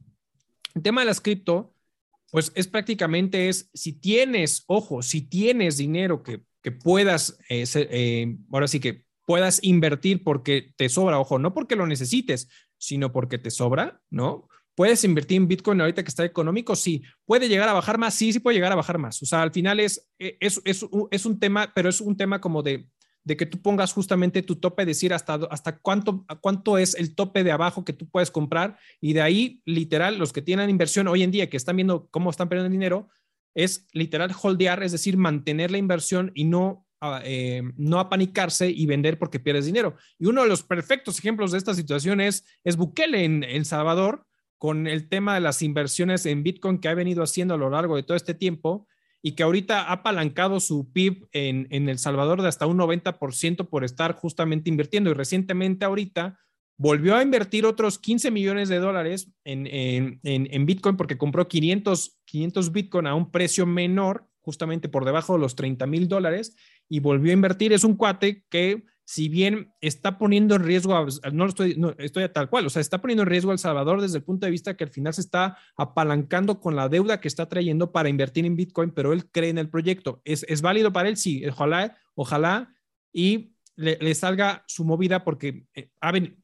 el 0.73 0.81
tema 0.81 1.01
de 1.01 1.07
las 1.07 1.19
cripto, 1.19 1.73
pues 2.31 2.51
es 2.55 2.67
prácticamente 2.67 3.49
es, 3.49 3.69
si 3.73 3.93
tienes, 3.93 4.63
ojo, 4.67 5.01
si 5.01 5.21
tienes 5.21 5.77
dinero 5.77 6.23
que, 6.23 6.41
que 6.61 6.71
puedas, 6.71 7.37
eh, 7.49 7.65
eh, 7.75 8.37
ahora 8.51 8.67
sí 8.67 8.79
que 8.79 9.04
puedas 9.25 9.59
invertir 9.63 10.23
porque 10.23 10.73
te 10.77 10.89
sobra, 10.89 11.19
ojo, 11.19 11.39
no 11.39 11.53
porque 11.53 11.75
lo 11.75 11.87
necesites, 11.87 12.47
sino 12.77 13.11
porque 13.11 13.37
te 13.37 13.51
sobra, 13.51 14.01
¿no? 14.09 14.47
¿Puedes 14.75 15.03
invertir 15.03 15.37
en 15.37 15.47
Bitcoin 15.47 15.79
ahorita 15.79 16.03
que 16.03 16.09
está 16.09 16.25
económico? 16.25 16.75
Sí. 16.75 17.01
¿Puede 17.25 17.47
llegar 17.47 17.69
a 17.69 17.73
bajar 17.73 17.97
más? 17.97 18.13
Sí, 18.13 18.33
sí 18.33 18.39
puede 18.39 18.55
llegar 18.55 18.73
a 18.73 18.75
bajar 18.75 18.97
más. 18.97 19.21
O 19.23 19.25
sea, 19.25 19.41
al 19.41 19.51
final 19.51 19.79
es, 19.79 20.09
es, 20.19 20.61
es, 20.65 20.85
es 21.11 21.25
un 21.25 21.39
tema, 21.39 21.71
pero 21.73 21.87
es 21.87 22.01
un 22.01 22.17
tema 22.17 22.41
como 22.41 22.61
de, 22.61 22.89
de 23.25 23.35
que 23.35 23.45
tú 23.45 23.61
pongas 23.61 23.93
justamente 23.93 24.43
tu 24.43 24.57
tope, 24.57 24.85
decir 24.85 25.13
hasta, 25.13 25.35
hasta 25.49 25.79
cuánto, 25.79 26.25
cuánto 26.41 26.77
es 26.77 26.93
el 26.95 27.15
tope 27.15 27.43
de 27.43 27.51
abajo 27.51 27.83
que 27.83 27.93
tú 27.93 28.07
puedes 28.07 28.31
comprar 28.31 28.77
y 29.01 29.13
de 29.13 29.21
ahí, 29.21 29.61
literal, 29.65 30.17
los 30.17 30.31
que 30.31 30.41
tienen 30.41 30.69
inversión 30.69 31.07
hoy 31.07 31.23
en 31.23 31.31
día, 31.31 31.49
que 31.49 31.57
están 31.57 31.75
viendo 31.77 32.07
cómo 32.11 32.29
están 32.29 32.49
perdiendo 32.49 32.71
dinero, 32.71 33.09
es 33.55 33.87
literal 33.93 34.31
holdear, 34.39 34.83
es 34.83 34.91
decir, 34.91 35.17
mantener 35.17 35.71
la 35.71 35.77
inversión 35.79 36.31
y 36.35 36.43
no, 36.43 36.84
eh, 37.23 37.61
no 37.77 37.99
apanicarse 37.99 38.69
y 38.69 38.85
vender 38.85 39.19
porque 39.19 39.39
pierdes 39.39 39.65
dinero. 39.65 39.95
Y 40.17 40.25
uno 40.25 40.43
de 40.43 40.49
los 40.49 40.63
perfectos 40.63 41.19
ejemplos 41.19 41.51
de 41.51 41.57
esta 41.57 41.73
situación 41.73 42.21
es, 42.21 42.45
es 42.63 42.77
Bukele 42.77 43.23
en 43.23 43.43
El 43.43 43.65
Salvador, 43.65 44.25
con 44.57 44.87
el 44.87 45.09
tema 45.09 45.35
de 45.35 45.41
las 45.41 45.61
inversiones 45.61 46.25
en 46.25 46.43
Bitcoin 46.43 46.79
que 46.79 46.87
ha 46.87 46.93
venido 46.93 47.23
haciendo 47.23 47.53
a 47.53 47.57
lo 47.57 47.69
largo 47.69 47.95
de 47.95 48.03
todo 48.03 48.17
este 48.17 48.33
tiempo 48.33 48.87
y 49.21 49.33
que 49.33 49.43
ahorita 49.43 49.83
ha 49.83 49.91
apalancado 49.91 50.59
su 50.59 50.91
PIB 50.91 51.27
en, 51.31 51.67
en 51.71 51.89
El 51.89 51.97
Salvador 51.97 52.41
de 52.41 52.47
hasta 52.47 52.67
un 52.67 52.77
90% 52.77 53.69
por 53.69 53.83
estar 53.83 54.13
justamente 54.13 54.69
invirtiendo. 54.69 55.09
Y 55.09 55.13
recientemente 55.13 55.83
ahorita 55.83 56.39
volvió 56.77 57.15
a 57.15 57.23
invertir 57.23 57.65
otros 57.65 57.99
15 57.99 58.31
millones 58.31 58.69
de 58.69 58.79
dólares 58.79 59.31
en, 59.43 59.67
en, 59.67 60.19
en, 60.23 60.65
Bitcoin 60.65 60.97
porque 60.97 61.17
compró 61.17 61.47
500, 61.47 62.19
500 62.25 62.71
Bitcoin 62.71 63.07
a 63.07 63.15
un 63.15 63.31
precio 63.31 63.65
menor, 63.65 64.27
justamente 64.41 64.89
por 64.89 65.05
debajo 65.05 65.33
de 65.33 65.39
los 65.39 65.55
30 65.55 65.87
mil 65.87 66.07
dólares, 66.07 66.55
y 66.89 66.99
volvió 66.99 67.31
a 67.31 67.33
invertir. 67.33 67.73
Es 67.73 67.83
un 67.83 67.95
cuate 67.95 68.45
que 68.49 68.83
si 69.05 69.29
bien 69.29 69.71
está 69.81 70.17
poniendo 70.17 70.55
en 70.55 70.63
riesgo, 70.63 71.05
no 71.31 71.45
estoy, 71.45 71.79
estoy 71.99 72.23
a 72.23 72.33
tal 72.33 72.49
cual, 72.49 72.65
o 72.65 72.69
sea, 72.69 72.81
está 72.81 73.01
poniendo 73.01 73.21
en 73.21 73.29
riesgo 73.29 73.51
a 73.51 73.53
El 73.53 73.59
Salvador 73.59 74.01
desde 74.01 74.17
el 74.17 74.23
punto 74.23 74.47
de 74.47 74.51
vista 74.51 74.75
que 74.75 74.83
al 74.83 74.89
final 74.89 75.13
se 75.13 75.21
está 75.21 75.57
apalancando 75.77 76.59
con 76.59 76.75
la 76.75 76.89
deuda 76.89 77.21
que 77.21 77.27
está 77.27 77.47
trayendo 77.47 77.91
para 77.91 78.09
invertir 78.09 78.45
en 78.45 78.55
Bitcoin, 78.55 78.91
pero 78.91 79.13
él 79.13 79.29
cree 79.29 79.51
en 79.51 79.59
el 79.59 79.69
proyecto. 79.69 80.21
¿Es, 80.25 80.43
es 80.49 80.63
válido 80.63 80.91
para 80.91 81.07
él? 81.07 81.17
Sí, 81.17 81.45
ojalá, 81.45 81.95
ojalá, 82.15 82.75
y 83.13 83.55
le, 83.75 84.15
salga 84.15 84.63
su 84.67 84.85
movida 84.85 85.23
porque 85.23 85.67
eh, 85.75 85.91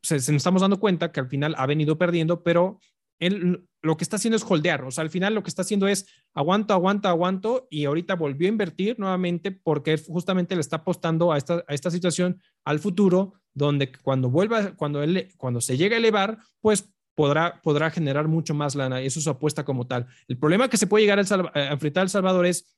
se, 0.03 0.19
se, 0.19 0.31
nos 0.31 0.41
estamos 0.41 0.61
dando 0.61 0.79
cuenta 0.79 1.11
que 1.11 1.19
al 1.19 1.29
final 1.29 1.55
ha 1.57 1.65
venido 1.65 1.97
perdiendo, 1.97 2.43
pero 2.43 2.79
él 3.21 3.67
lo 3.83 3.97
que 3.97 4.03
está 4.03 4.17
haciendo 4.17 4.35
es 4.35 4.43
holdear, 4.47 4.83
o 4.83 4.91
sea, 4.91 5.03
al 5.03 5.09
final 5.09 5.33
lo 5.33 5.43
que 5.43 5.49
está 5.49 5.61
haciendo 5.61 5.87
es 5.87 6.05
aguanto, 6.33 6.73
aguanto, 6.73 7.07
aguanto 7.07 7.67
y 7.71 7.85
ahorita 7.85 8.15
volvió 8.15 8.47
a 8.47 8.51
invertir 8.51 8.99
nuevamente 8.99 9.51
porque 9.51 9.97
justamente 9.97 10.55
le 10.55 10.61
está 10.61 10.77
apostando 10.77 11.31
a 11.31 11.37
esta, 11.37 11.63
a 11.67 11.73
esta 11.73 11.89
situación 11.89 12.41
al 12.63 12.79
futuro 12.79 13.33
donde 13.53 13.91
cuando 13.91 14.29
vuelva, 14.29 14.75
cuando, 14.75 15.01
él, 15.01 15.29
cuando 15.37 15.61
se 15.61 15.77
llegue 15.77 15.95
a 15.95 15.97
elevar, 15.97 16.39
pues 16.59 16.93
podrá, 17.15 17.59
podrá 17.61 17.89
generar 17.89 18.27
mucho 18.27 18.53
más 18.53 18.75
lana 18.75 19.01
y 19.01 19.07
eso 19.07 19.19
es 19.19 19.23
su 19.23 19.29
apuesta 19.29 19.65
como 19.65 19.87
tal. 19.87 20.07
El 20.27 20.37
problema 20.37 20.69
que 20.69 20.77
se 20.77 20.87
puede 20.87 21.03
llegar 21.03 21.19
a 21.19 21.71
enfrentar 21.71 22.03
El 22.03 22.09
Salvador 22.09 22.45
es 22.45 22.77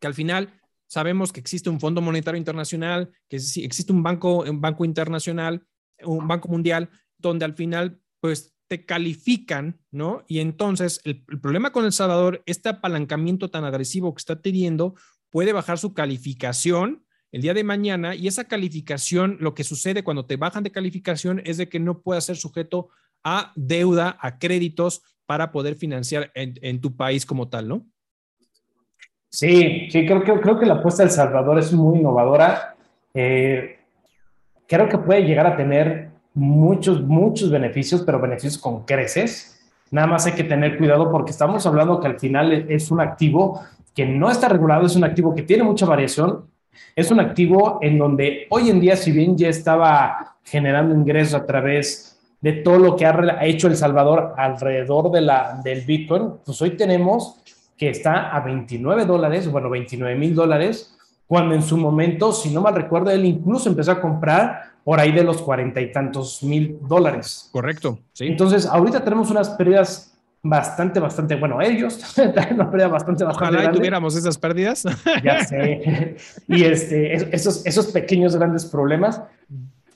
que 0.00 0.06
al 0.06 0.14
final 0.14 0.50
sabemos 0.86 1.32
que 1.32 1.40
existe 1.40 1.68
un 1.68 1.80
Fondo 1.80 2.00
Monetario 2.00 2.38
Internacional, 2.38 3.10
que 3.28 3.36
existe 3.36 3.92
un 3.92 4.02
banco, 4.02 4.44
un 4.44 4.60
banco 4.60 4.84
internacional, 4.84 5.66
un 6.02 6.26
banco 6.26 6.48
mundial, 6.48 6.88
donde 7.18 7.44
al 7.44 7.54
final 7.54 8.00
pues 8.20 8.55
te 8.68 8.84
califican, 8.84 9.80
¿no? 9.90 10.24
Y 10.26 10.40
entonces 10.40 11.00
el, 11.04 11.24
problema 11.24 11.72
con 11.72 11.84
El 11.84 11.92
Salvador, 11.92 12.42
este 12.46 12.68
apalancamiento 12.68 13.50
tan 13.50 13.64
agresivo 13.64 14.14
que 14.14 14.20
está 14.20 14.40
teniendo, 14.40 14.94
puede 15.30 15.52
bajar 15.52 15.78
su 15.78 15.94
calificación 15.94 17.04
el 17.32 17.42
día 17.42 17.54
de 17.54 17.64
mañana 17.64 18.14
y 18.14 18.28
esa 18.28 18.44
calificación, 18.44 19.36
lo 19.40 19.54
que 19.54 19.64
sucede 19.64 20.04
cuando 20.04 20.26
te 20.26 20.36
bajan 20.36 20.62
de 20.62 20.70
calificación 20.70 21.42
es 21.44 21.56
de 21.58 21.68
que 21.68 21.80
no 21.80 22.00
puedas 22.00 22.24
ser 22.24 22.36
sujeto 22.36 22.88
a 23.22 23.52
deuda, 23.56 24.16
a 24.20 24.38
créditos 24.38 25.02
para 25.26 25.50
poder 25.50 25.74
financiar 25.74 26.30
en, 26.34 26.80
tu 26.80 26.96
país 26.96 27.26
como 27.26 27.48
tal, 27.48 27.68
¿no? 27.68 27.86
Sí, 29.28 29.88
sí, 29.90 30.06
creo, 30.06 30.22
que 30.22 30.32
creo 30.40 30.58
que 30.58 30.66
la 30.66 30.74
apuesta 30.74 31.02
de 31.02 31.08
El 31.08 31.14
Salvador 31.14 31.58
es 31.58 31.72
muy 31.72 31.98
innovadora. 31.98 32.76
Eh, 33.12 33.80
creo 34.66 34.88
que 34.88 34.98
puede 34.98 35.22
llegar 35.22 35.46
a 35.46 35.56
tener 35.56 36.05
muchos, 36.36 37.02
muchos 37.02 37.50
beneficios, 37.50 38.02
pero 38.02 38.20
beneficios 38.20 38.58
con 38.58 38.84
creces. 38.84 39.58
Nada 39.90 40.06
más 40.06 40.26
hay 40.26 40.32
que 40.32 40.44
tener 40.44 40.78
cuidado 40.78 41.10
porque 41.10 41.30
estamos 41.30 41.66
hablando 41.66 41.98
que 41.98 42.06
al 42.06 42.20
final 42.20 42.52
es 42.52 42.90
un 42.90 43.00
activo 43.00 43.62
que 43.94 44.04
no 44.04 44.30
está 44.30 44.48
regulado, 44.48 44.86
es 44.86 44.94
un 44.94 45.04
activo 45.04 45.34
que 45.34 45.42
tiene 45.42 45.62
mucha 45.62 45.86
variación, 45.86 46.44
es 46.94 47.10
un 47.10 47.20
activo 47.20 47.78
en 47.80 47.98
donde 47.98 48.46
hoy 48.50 48.68
en 48.68 48.78
día, 48.78 48.96
si 48.96 49.10
bien 49.12 49.36
ya 49.36 49.48
estaba 49.48 50.36
generando 50.44 50.94
ingresos 50.94 51.34
a 51.34 51.46
través 51.46 52.18
de 52.42 52.52
todo 52.52 52.78
lo 52.78 52.96
que 52.96 53.06
ha 53.06 53.44
hecho 53.46 53.68
El 53.68 53.76
Salvador 53.76 54.34
alrededor 54.36 55.10
de 55.10 55.22
la, 55.22 55.60
del 55.64 55.80
Bitcoin, 55.86 56.34
pues 56.44 56.60
hoy 56.60 56.70
tenemos 56.76 57.40
que 57.78 57.88
está 57.88 58.30
a 58.30 58.40
29 58.40 59.06
dólares, 59.06 59.50
bueno, 59.50 59.70
29 59.70 60.14
mil 60.16 60.34
dólares, 60.34 60.95
cuando 61.26 61.54
en 61.54 61.62
su 61.62 61.76
momento, 61.76 62.32
si 62.32 62.50
no 62.50 62.60
mal 62.60 62.74
recuerdo, 62.74 63.10
él 63.10 63.24
incluso 63.24 63.68
empezó 63.68 63.92
a 63.92 64.00
comprar 64.00 64.76
por 64.84 65.00
ahí 65.00 65.10
de 65.10 65.24
los 65.24 65.42
cuarenta 65.42 65.80
y 65.80 65.90
tantos 65.90 66.42
mil 66.42 66.78
dólares. 66.82 67.48
Correcto. 67.52 67.98
Sí. 68.12 68.26
Entonces, 68.26 68.66
ahorita 68.66 69.02
tenemos 69.02 69.30
unas 69.30 69.50
pérdidas 69.50 70.16
bastante, 70.42 71.00
bastante, 71.00 71.34
bueno, 71.34 71.60
ellos 71.60 71.98
traen 72.14 72.54
una 72.54 72.70
pérdida 72.70 72.88
bastante, 72.88 73.24
bastante 73.24 73.56
Ojalá 73.56 73.72
tuviéramos 73.72 74.14
esas 74.16 74.38
pérdidas. 74.38 74.84
Ya 75.24 75.44
sé. 75.44 76.16
Y 76.46 76.62
este, 76.62 77.34
esos, 77.34 77.66
esos 77.66 77.86
pequeños 77.86 78.36
grandes 78.36 78.64
problemas. 78.64 79.20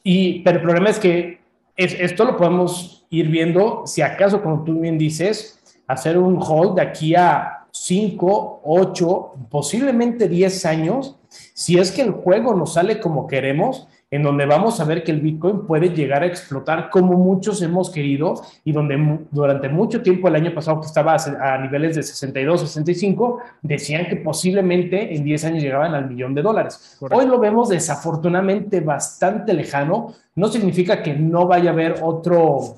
Y, 0.02 0.40
pero 0.40 0.56
el 0.56 0.62
problema 0.62 0.90
es 0.90 0.98
que 0.98 1.40
esto 1.76 2.24
lo 2.24 2.36
podemos 2.36 3.06
ir 3.10 3.28
viendo, 3.28 3.84
si 3.86 4.02
acaso, 4.02 4.42
como 4.42 4.64
tú 4.64 4.80
bien 4.80 4.98
dices, 4.98 5.60
hacer 5.86 6.18
un 6.18 6.38
hold 6.40 6.76
de 6.76 6.82
aquí 6.82 7.14
a 7.14 7.59
5, 7.72 8.60
8, 8.64 9.32
posiblemente 9.50 10.28
10 10.28 10.66
años, 10.66 11.16
si 11.28 11.78
es 11.78 11.92
que 11.92 12.02
el 12.02 12.10
juego 12.10 12.54
nos 12.54 12.74
sale 12.74 13.00
como 13.00 13.26
queremos 13.26 13.86
en 14.10 14.24
donde 14.24 14.44
vamos 14.44 14.80
a 14.80 14.84
ver 14.84 15.04
que 15.04 15.12
el 15.12 15.20
Bitcoin 15.20 15.66
puede 15.66 15.90
llegar 15.90 16.22
a 16.22 16.26
explotar 16.26 16.90
como 16.90 17.16
muchos 17.16 17.62
hemos 17.62 17.90
querido 17.90 18.42
y 18.64 18.72
donde 18.72 19.20
durante 19.30 19.68
mucho 19.68 20.02
tiempo 20.02 20.26
el 20.26 20.34
año 20.34 20.52
pasado 20.52 20.80
que 20.80 20.88
estaba 20.88 21.14
a 21.14 21.58
niveles 21.58 21.94
de 21.94 22.02
62, 22.02 22.60
65, 22.62 23.38
decían 23.62 24.06
que 24.06 24.16
posiblemente 24.16 25.14
en 25.14 25.22
10 25.22 25.44
años 25.44 25.62
llegaban 25.62 25.94
al 25.94 26.08
millón 26.08 26.34
de 26.34 26.42
dólares. 26.42 26.98
Hoy 27.08 27.26
lo 27.26 27.38
vemos 27.38 27.68
desafortunadamente 27.68 28.80
bastante 28.80 29.54
lejano. 29.54 30.14
No 30.34 30.48
significa 30.48 31.02
que 31.02 31.14
no 31.14 31.46
vaya 31.46 31.70
a 31.70 31.72
haber 31.72 32.00
otro, 32.02 32.74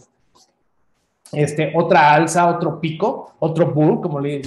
este, 1.33 1.73
otra 1.75 2.13
alza, 2.13 2.47
otro 2.47 2.79
pico, 2.79 3.33
otro 3.39 3.73
bull, 3.73 4.03
como 4.03 4.21
le 4.21 4.43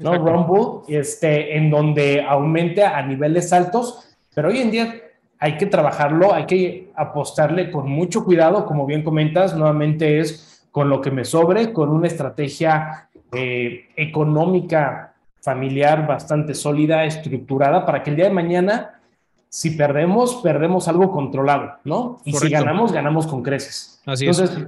¿no? 0.00 0.14
Rumble, 0.16 0.84
este, 0.88 1.56
en 1.56 1.70
donde 1.70 2.22
aumente 2.22 2.84
a 2.84 3.02
niveles 3.02 3.52
altos, 3.52 4.16
pero 4.34 4.48
hoy 4.48 4.58
en 4.58 4.70
día 4.70 4.94
hay 5.38 5.56
que 5.56 5.66
trabajarlo, 5.66 6.34
hay 6.34 6.46
que 6.46 6.92
apostarle 6.94 7.70
con 7.70 7.90
mucho 7.90 8.24
cuidado, 8.24 8.66
como 8.66 8.86
bien 8.86 9.02
comentas, 9.02 9.56
nuevamente 9.56 10.20
es 10.20 10.66
con 10.70 10.88
lo 10.88 11.00
que 11.00 11.10
me 11.10 11.24
sobre, 11.24 11.72
con 11.72 11.88
una 11.88 12.06
estrategia 12.06 13.08
eh, 13.32 13.88
económica 13.96 15.14
familiar 15.40 16.06
bastante 16.06 16.54
sólida, 16.54 17.04
estructurada, 17.04 17.86
para 17.86 18.02
que 18.02 18.10
el 18.10 18.16
día 18.16 18.26
de 18.26 18.34
mañana, 18.34 19.00
si 19.48 19.70
perdemos, 19.70 20.36
perdemos 20.42 20.86
algo 20.88 21.10
controlado, 21.10 21.78
¿no? 21.84 22.18
Y 22.24 22.32
si 22.34 22.50
ganamos, 22.50 22.92
ganamos 22.92 23.26
con 23.26 23.42
creces. 23.42 24.02
Así 24.04 24.26
Entonces, 24.26 24.66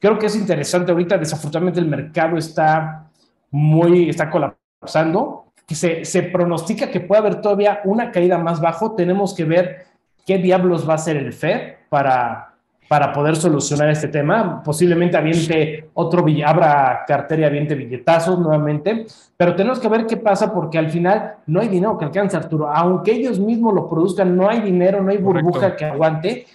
creo 0.00 0.18
que 0.18 0.26
es 0.26 0.36
interesante 0.36 0.90
ahorita, 0.90 1.18
desafortunadamente 1.18 1.80
el 1.80 1.86
mercado 1.86 2.36
está 2.38 3.07
muy, 3.50 4.08
está 4.08 4.30
colapsando, 4.30 5.52
que 5.66 5.74
se, 5.74 6.04
se 6.04 6.22
pronostica 6.22 6.90
que 6.90 7.00
puede 7.00 7.20
haber 7.20 7.40
todavía 7.40 7.80
una 7.84 8.10
caída 8.10 8.38
más 8.38 8.60
bajo, 8.60 8.94
tenemos 8.94 9.34
que 9.34 9.44
ver 9.44 9.86
qué 10.26 10.38
diablos 10.38 10.88
va 10.88 10.92
a 10.92 10.96
hacer 10.96 11.16
el 11.16 11.32
FED 11.32 11.74
para, 11.88 12.54
para 12.88 13.12
poder 13.12 13.36
solucionar 13.36 13.90
este 13.90 14.08
tema. 14.08 14.62
Posiblemente 14.62 15.16
aviente 15.16 15.90
otro, 15.94 16.24
abra 16.44 17.04
cartera 17.06 17.42
y 17.42 17.44
aviente 17.44 17.74
billetazos 17.74 18.38
nuevamente, 18.38 19.06
pero 19.36 19.54
tenemos 19.54 19.78
que 19.78 19.88
ver 19.88 20.06
qué 20.06 20.16
pasa 20.16 20.52
porque 20.52 20.78
al 20.78 20.90
final 20.90 21.36
no 21.46 21.60
hay 21.60 21.68
dinero 21.68 21.98
que 21.98 22.06
alcance, 22.06 22.36
Arturo. 22.36 22.70
Aunque 22.70 23.12
ellos 23.12 23.38
mismos 23.38 23.74
lo 23.74 23.88
produzcan, 23.88 24.34
no 24.36 24.48
hay 24.48 24.62
dinero, 24.62 25.02
no 25.02 25.10
hay 25.10 25.18
burbuja 25.18 25.76
que 25.76 25.84
aguante. 25.84 26.46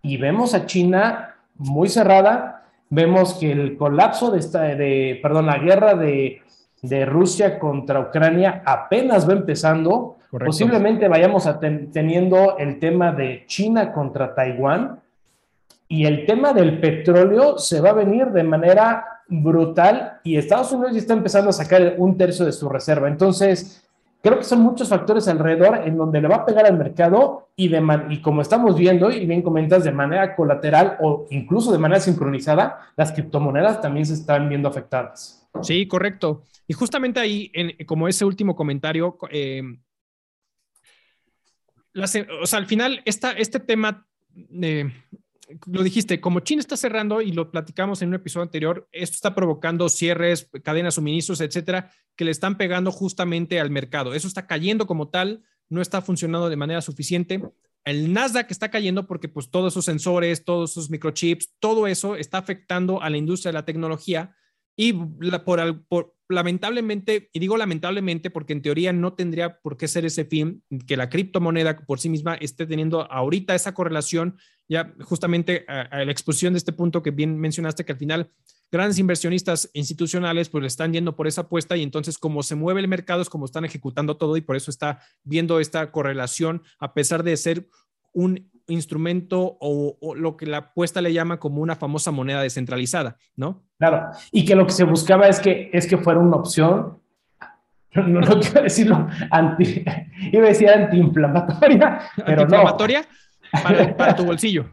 Y 0.00 0.16
vemos 0.16 0.54
a 0.54 0.66
China 0.66 1.36
muy 1.56 1.88
cerrada, 1.88 2.61
vemos 2.92 3.34
que 3.34 3.50
el 3.50 3.78
colapso 3.78 4.30
de 4.30 4.38
esta, 4.38 4.62
de, 4.62 5.18
perdón, 5.22 5.46
la 5.46 5.56
guerra 5.56 5.94
de, 5.94 6.42
de 6.82 7.06
Rusia 7.06 7.58
contra 7.58 8.00
Ucrania 8.00 8.62
apenas 8.66 9.26
va 9.26 9.32
empezando. 9.32 10.18
Posiblemente 10.30 11.08
vayamos 11.08 11.46
a 11.46 11.58
teniendo 11.58 12.58
el 12.58 12.78
tema 12.78 13.12
de 13.12 13.44
China 13.46 13.92
contra 13.92 14.34
Taiwán 14.34 15.00
y 15.88 16.04
el 16.04 16.26
tema 16.26 16.52
del 16.52 16.80
petróleo 16.80 17.58
se 17.58 17.80
va 17.80 17.90
a 17.90 17.94
venir 17.94 18.26
de 18.26 18.42
manera 18.42 19.06
brutal 19.26 20.20
y 20.22 20.36
Estados 20.36 20.72
Unidos 20.72 20.92
ya 20.92 20.98
está 20.98 21.14
empezando 21.14 21.48
a 21.48 21.54
sacar 21.54 21.94
un 21.96 22.18
tercio 22.18 22.44
de 22.44 22.52
su 22.52 22.68
reserva. 22.68 23.08
Entonces, 23.08 23.81
creo 24.22 24.38
que 24.38 24.44
son 24.44 24.60
muchos 24.60 24.88
factores 24.88 25.26
alrededor 25.28 25.82
en 25.84 25.96
donde 25.96 26.20
le 26.20 26.28
va 26.28 26.36
a 26.36 26.46
pegar 26.46 26.64
al 26.64 26.78
mercado 26.78 27.48
y, 27.56 27.68
de 27.68 27.82
y 28.10 28.22
como 28.22 28.40
estamos 28.40 28.76
viendo 28.76 29.10
y 29.10 29.26
bien 29.26 29.42
comentas, 29.42 29.84
de 29.84 29.90
manera 29.92 30.36
colateral 30.36 30.96
o 31.00 31.26
incluso 31.30 31.72
de 31.72 31.78
manera 31.78 32.00
sincronizada, 32.00 32.92
las 32.96 33.12
criptomonedas 33.12 33.80
también 33.80 34.06
se 34.06 34.14
están 34.14 34.48
viendo 34.48 34.68
afectadas. 34.68 35.46
Sí, 35.60 35.86
correcto. 35.86 36.44
Y 36.66 36.72
justamente 36.72 37.20
ahí, 37.20 37.50
en, 37.52 37.84
como 37.84 38.08
ese 38.08 38.24
último 38.24 38.54
comentario, 38.54 39.18
eh, 39.30 39.62
o 41.94 42.46
sea, 42.46 42.58
al 42.58 42.66
final, 42.66 43.02
esta, 43.04 43.32
este 43.32 43.60
tema 43.60 44.06
de 44.30 44.92
lo 45.66 45.82
dijiste, 45.82 46.20
como 46.20 46.40
China 46.40 46.60
está 46.60 46.76
cerrando 46.76 47.20
y 47.20 47.32
lo 47.32 47.50
platicamos 47.50 48.02
en 48.02 48.08
un 48.08 48.14
episodio 48.14 48.44
anterior, 48.44 48.88
esto 48.92 49.14
está 49.14 49.34
provocando 49.34 49.88
cierres, 49.88 50.48
cadenas, 50.62 50.94
suministros, 50.94 51.40
etcétera, 51.40 51.90
que 52.16 52.24
le 52.24 52.30
están 52.30 52.56
pegando 52.56 52.92
justamente 52.92 53.60
al 53.60 53.70
mercado. 53.70 54.14
Eso 54.14 54.28
está 54.28 54.46
cayendo 54.46 54.86
como 54.86 55.08
tal, 55.08 55.42
no 55.68 55.80
está 55.80 56.02
funcionando 56.02 56.48
de 56.48 56.56
manera 56.56 56.80
suficiente. 56.80 57.42
El 57.84 58.12
Nasdaq 58.12 58.50
está 58.50 58.70
cayendo 58.70 59.06
porque 59.06 59.28
pues 59.28 59.50
todos 59.50 59.72
esos 59.72 59.84
sensores, 59.84 60.44
todos 60.44 60.72
esos 60.72 60.90
microchips, 60.90 61.54
todo 61.58 61.86
eso 61.86 62.16
está 62.16 62.38
afectando 62.38 63.02
a 63.02 63.10
la 63.10 63.16
industria 63.16 63.50
de 63.50 63.58
la 63.58 63.64
tecnología 63.64 64.36
y 64.76 64.92
por, 64.92 65.84
por, 65.86 66.14
lamentablemente, 66.28 67.30
y 67.32 67.38
digo 67.38 67.56
lamentablemente 67.56 68.30
porque 68.30 68.52
en 68.52 68.62
teoría 68.62 68.92
no 68.92 69.12
tendría 69.14 69.60
por 69.60 69.76
qué 69.76 69.88
ser 69.88 70.04
ese 70.04 70.24
fin, 70.24 70.62
que 70.86 70.96
la 70.96 71.08
criptomoneda 71.08 71.78
por 71.80 72.00
sí 72.00 72.08
misma 72.08 72.34
esté 72.34 72.66
teniendo 72.66 73.10
ahorita 73.10 73.54
esa 73.54 73.74
correlación, 73.74 74.36
ya 74.68 74.94
justamente 75.00 75.64
a, 75.68 76.04
la 76.04 76.12
exposición 76.12 76.54
de 76.54 76.58
este 76.58 76.72
punto 76.72 77.02
que 77.02 77.10
bien 77.10 77.38
mencionaste, 77.38 77.84
que 77.84 77.92
al 77.92 77.98
final 77.98 78.30
grandes 78.70 78.98
inversionistas 78.98 79.70
institucionales 79.74 80.48
pues 80.48 80.64
están 80.64 80.92
yendo 80.92 81.14
por 81.14 81.26
esa 81.26 81.42
apuesta 81.42 81.76
y 81.76 81.82
entonces 81.82 82.16
como 82.16 82.42
se 82.42 82.54
mueve 82.54 82.80
el 82.80 82.88
mercado 82.88 83.20
es 83.20 83.28
como 83.28 83.44
están 83.44 83.66
ejecutando 83.66 84.16
todo 84.16 84.36
y 84.38 84.40
por 84.40 84.56
eso 84.56 84.70
está 84.70 85.00
viendo 85.24 85.60
esta 85.60 85.92
correlación 85.92 86.62
a 86.78 86.94
pesar 86.94 87.22
de 87.22 87.36
ser 87.36 87.68
un 88.14 88.50
instrumento 88.68 89.56
o, 89.60 90.14
lo 90.14 90.36
que 90.36 90.46
la 90.46 90.58
apuesta 90.58 91.00
le 91.00 91.12
llama 91.12 91.38
como 91.38 91.60
una 91.60 91.76
famosa 91.76 92.10
moneda 92.10 92.42
descentralizada, 92.42 93.16
¿no? 93.36 93.64
Claro, 93.82 94.10
y 94.30 94.44
que 94.44 94.54
lo 94.54 94.64
que 94.64 94.72
se 94.72 94.84
buscaba 94.84 95.26
es 95.26 95.40
que, 95.40 95.68
es 95.72 95.88
que 95.88 95.98
fuera 95.98 96.20
una 96.20 96.36
opción, 96.36 96.98
no, 97.96 98.20
quiero 98.38 98.62
decirlo, 98.62 99.08
anti, 99.28 99.84
iba 100.32 100.44
a 100.44 100.48
decir 100.50 100.70
antiinflamatoria, 100.70 102.00
pero 102.24 102.42
¿Antiinflamatoria? 102.42 103.04
Para, 103.98 104.14
tu 104.14 104.24
bolsillo. 104.24 104.66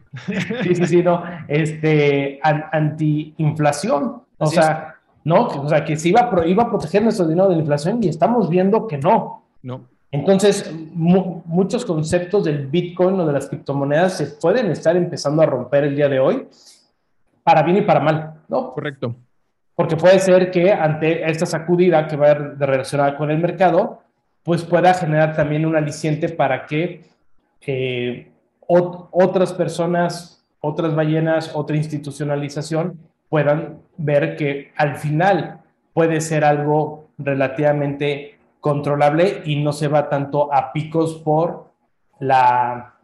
Sí, 0.62 0.76
sí, 0.76 0.86
sí, 0.86 1.02
no, 1.02 1.24
este, 1.48 2.38
antiinflación, 2.40 4.22
o 4.38 4.46
sea, 4.46 4.94
no, 5.24 5.48
o 5.48 5.68
sea, 5.68 5.84
que 5.84 5.96
se 5.96 6.10
iba, 6.10 6.30
iba 6.46 6.62
a 6.62 6.70
proteger 6.70 7.02
nuestro 7.02 7.26
dinero 7.26 7.48
de 7.48 7.56
la 7.56 7.62
inflación 7.62 7.98
y 8.04 8.08
estamos 8.08 8.48
viendo 8.48 8.86
que 8.86 8.96
no. 8.98 9.42
No. 9.60 9.88
Entonces, 10.12 10.72
muchos 10.94 11.84
conceptos 11.84 12.44
del 12.44 12.68
Bitcoin 12.68 13.18
o 13.18 13.26
de 13.26 13.32
las 13.32 13.48
criptomonedas 13.48 14.18
se 14.18 14.26
pueden 14.28 14.70
estar 14.70 14.96
empezando 14.96 15.42
a 15.42 15.46
romper 15.46 15.82
el 15.82 15.96
día 15.96 16.08
de 16.08 16.20
hoy, 16.20 16.46
para 17.42 17.64
bien 17.64 17.78
y 17.78 17.82
para 17.82 17.98
mal, 17.98 18.29
¿no? 18.50 18.72
Correcto. 18.72 19.16
Porque 19.74 19.96
puede 19.96 20.18
ser 20.18 20.50
que 20.50 20.72
ante 20.72 21.30
esta 21.30 21.46
sacudida 21.46 22.06
que 22.06 22.16
va 22.16 22.32
a 22.32 22.34
relacionada 22.34 23.16
con 23.16 23.30
el 23.30 23.38
mercado, 23.38 24.02
pues 24.42 24.64
pueda 24.64 24.92
generar 24.92 25.34
también 25.34 25.64
un 25.64 25.76
aliciente 25.76 26.28
para 26.28 26.66
que 26.66 27.04
eh, 27.66 28.30
otras 28.66 29.52
personas, 29.52 30.44
otras 30.60 30.94
ballenas, 30.94 31.52
otra 31.54 31.76
institucionalización 31.76 32.98
puedan 33.28 33.78
ver 33.96 34.36
que 34.36 34.72
al 34.76 34.96
final 34.96 35.60
puede 35.92 36.20
ser 36.20 36.44
algo 36.44 37.08
relativamente 37.16 38.38
controlable 38.60 39.42
y 39.44 39.62
no 39.62 39.72
se 39.72 39.88
va 39.88 40.08
tanto 40.08 40.52
a 40.52 40.72
picos 40.72 41.14
por 41.24 41.70
la, 42.18 42.99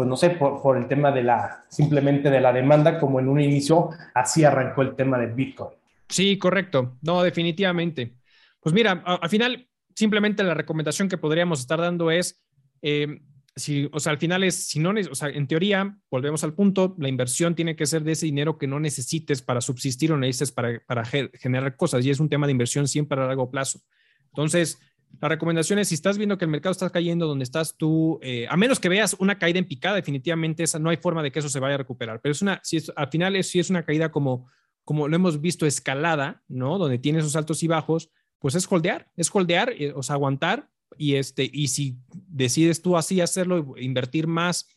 pues 0.00 0.08
no 0.08 0.16
sé, 0.16 0.30
por, 0.30 0.78
el 0.78 0.88
tema 0.88 1.12
de 1.12 1.22
la, 1.22 1.66
simplemente 1.68 2.30
de 2.30 2.40
la 2.40 2.54
demanda, 2.54 2.98
como 2.98 3.20
en 3.20 3.28
un 3.28 3.38
inicio 3.38 3.90
así 4.14 4.44
arrancó 4.44 4.80
el 4.80 4.96
tema 4.96 5.18
de 5.18 5.26
Bitcoin. 5.26 5.76
Sí, 6.08 6.38
correcto. 6.38 6.96
No, 7.02 7.22
definitivamente. 7.22 8.14
Pues 8.60 8.74
mira, 8.74 8.92
al 8.92 9.28
final, 9.28 9.68
simplemente 9.94 10.42
la 10.42 10.54
recomendación 10.54 11.06
que 11.06 11.18
podríamos 11.18 11.60
estar 11.60 11.78
dando 11.78 12.10
es, 12.10 12.42
eh, 12.80 13.20
si, 13.54 13.90
o 13.92 14.00
sea, 14.00 14.12
al 14.12 14.18
final 14.18 14.42
es, 14.42 14.68
si 14.68 14.80
no, 14.80 14.94
o 15.10 15.14
sea, 15.14 15.28
en 15.28 15.46
teoría, 15.46 15.94
volvemos 16.10 16.44
al 16.44 16.54
punto, 16.54 16.96
la 16.98 17.10
inversión 17.10 17.54
tiene 17.54 17.76
que 17.76 17.84
ser 17.84 18.02
de 18.02 18.12
ese 18.12 18.24
dinero 18.24 18.56
que 18.56 18.66
no 18.66 18.80
necesites 18.80 19.42
para 19.42 19.60
subsistir 19.60 20.12
o 20.12 20.16
necesites 20.16 20.50
para, 20.50 20.80
para 20.86 21.04
generar 21.04 21.76
cosas, 21.76 22.06
y 22.06 22.08
es 22.08 22.20
un 22.20 22.30
tema 22.30 22.46
de 22.46 22.52
inversión 22.52 22.88
siempre 22.88 23.20
a 23.20 23.26
largo 23.26 23.50
plazo. 23.50 23.82
Entonces, 24.28 24.80
la 25.20 25.28
recomendación 25.28 25.78
es, 25.78 25.88
si 25.88 25.94
estás 25.94 26.16
viendo 26.16 26.38
que 26.38 26.44
el 26.44 26.50
mercado 26.50 26.72
está 26.72 26.88
cayendo 26.90 27.26
donde 27.26 27.44
estás 27.44 27.76
tú, 27.76 28.18
eh, 28.22 28.46
a 28.48 28.56
menos 28.56 28.80
que 28.80 28.88
veas 28.88 29.16
una 29.18 29.38
caída 29.38 29.58
en 29.58 29.66
picada, 29.66 29.96
definitivamente 29.96 30.62
esa, 30.62 30.78
no 30.78 30.90
hay 30.90 30.96
forma 30.96 31.22
de 31.22 31.30
que 31.30 31.40
eso 31.40 31.48
se 31.48 31.60
vaya 31.60 31.74
a 31.74 31.78
recuperar. 31.78 32.20
Pero 32.22 32.32
es 32.32 32.42
una, 32.42 32.60
si 32.62 32.76
es, 32.78 32.92
al 32.96 33.08
final 33.08 33.42
si 33.44 33.60
es 33.60 33.70
una 33.70 33.84
caída 33.84 34.10
como, 34.10 34.48
como 34.84 35.08
lo 35.08 35.16
hemos 35.16 35.40
visto 35.40 35.66
escalada, 35.66 36.42
¿no? 36.48 36.78
Donde 36.78 36.98
tiene 36.98 37.18
esos 37.18 37.36
altos 37.36 37.62
y 37.62 37.66
bajos, 37.66 38.10
pues 38.38 38.54
es 38.54 38.66
holdear, 38.70 39.10
es 39.16 39.30
holdear, 39.32 39.72
eh, 39.76 39.92
o 39.94 40.02
sea, 40.02 40.14
aguantar. 40.14 40.68
Y, 40.96 41.14
este, 41.14 41.48
y 41.52 41.68
si 41.68 41.98
decides 42.10 42.82
tú 42.82 42.96
así 42.96 43.20
hacerlo, 43.20 43.74
invertir 43.76 44.26
más, 44.26 44.68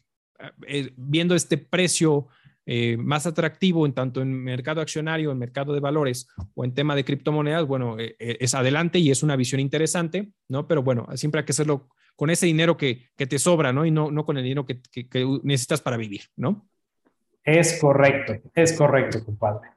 eh, 0.67 0.93
viendo 0.97 1.35
este 1.35 1.57
precio 1.57 2.27
eh, 2.65 2.95
más 2.97 3.25
atractivo 3.25 3.85
en 3.85 3.93
tanto 3.93 4.21
en 4.21 4.31
mercado 4.33 4.79
accionario, 4.79 5.31
en 5.31 5.37
mercado 5.37 5.73
de 5.73 5.81
valores 5.81 6.29
o 6.55 6.63
en 6.63 6.73
tema 6.73 6.95
de 6.95 7.03
criptomonedas, 7.03 7.65
bueno, 7.67 7.99
eh, 7.99 8.15
eh, 8.19 8.37
es 8.39 8.55
adelante 8.55 8.99
y 8.99 9.11
es 9.11 9.21
una 9.21 9.35
visión 9.35 9.59
interesante, 9.59 10.31
¿no? 10.47 10.65
Pero 10.65 10.81
bueno, 10.81 11.05
siempre 11.15 11.39
hay 11.39 11.45
que 11.45 11.51
hacerlo 11.51 11.89
con 12.15 12.29
ese 12.29 12.45
dinero 12.45 12.77
que, 12.77 13.09
que 13.17 13.27
te 13.27 13.37
sobra, 13.37 13.73
¿no? 13.73 13.85
Y 13.85 13.91
no, 13.91 14.11
no 14.11 14.25
con 14.25 14.37
el 14.37 14.43
dinero 14.43 14.65
que, 14.65 14.81
que, 14.81 15.39
necesitas 15.43 15.81
para 15.81 15.97
vivir, 15.97 16.21
¿no? 16.37 16.65
Es 17.43 17.79
correcto, 17.81 18.35
es 18.55 18.71
correcto, 18.77 19.25
compadre. 19.25 19.69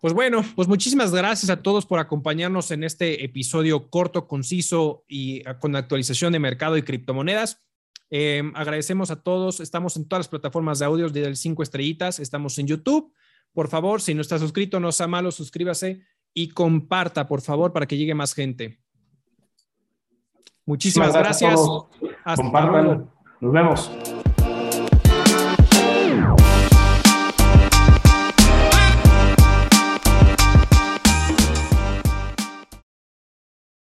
Pues 0.00 0.14
bueno, 0.14 0.42
pues 0.54 0.68
muchísimas 0.68 1.12
gracias 1.12 1.50
a 1.50 1.62
todos 1.62 1.84
por 1.84 1.98
acompañarnos 1.98 2.70
en 2.70 2.84
este 2.84 3.24
episodio 3.24 3.90
corto, 3.90 4.26
conciso 4.26 5.04
y 5.08 5.42
con 5.58 5.76
actualización 5.76 6.32
de 6.32 6.38
mercado 6.38 6.78
y 6.78 6.82
criptomonedas. 6.82 7.65
Em, 8.10 8.52
agradecemos 8.54 9.10
a 9.10 9.22
todos. 9.22 9.60
Estamos 9.60 9.96
en 9.96 10.06
todas 10.06 10.20
las 10.20 10.28
plataformas 10.28 10.78
de 10.78 10.84
audios 10.84 11.12
de 11.12 11.34
cinco 11.36 11.62
estrellitas. 11.62 12.18
Estamos 12.18 12.58
en 12.58 12.66
YouTube. 12.66 13.12
Por 13.52 13.68
favor, 13.68 14.00
si 14.00 14.14
no 14.14 14.20
está 14.20 14.38
suscrito, 14.38 14.80
no 14.80 14.92
sea 14.92 15.06
malo, 15.06 15.30
suscríbase 15.32 16.02
y 16.34 16.48
comparta, 16.48 17.26
por 17.26 17.40
favor, 17.40 17.72
para 17.72 17.86
que 17.86 17.96
llegue 17.96 18.14
más 18.14 18.34
gente. 18.34 18.78
Muchísimas 20.66 21.14
gracias. 21.14 21.58
Hasta 22.24 22.42
Nos 23.40 23.52
vemos. 23.52 23.90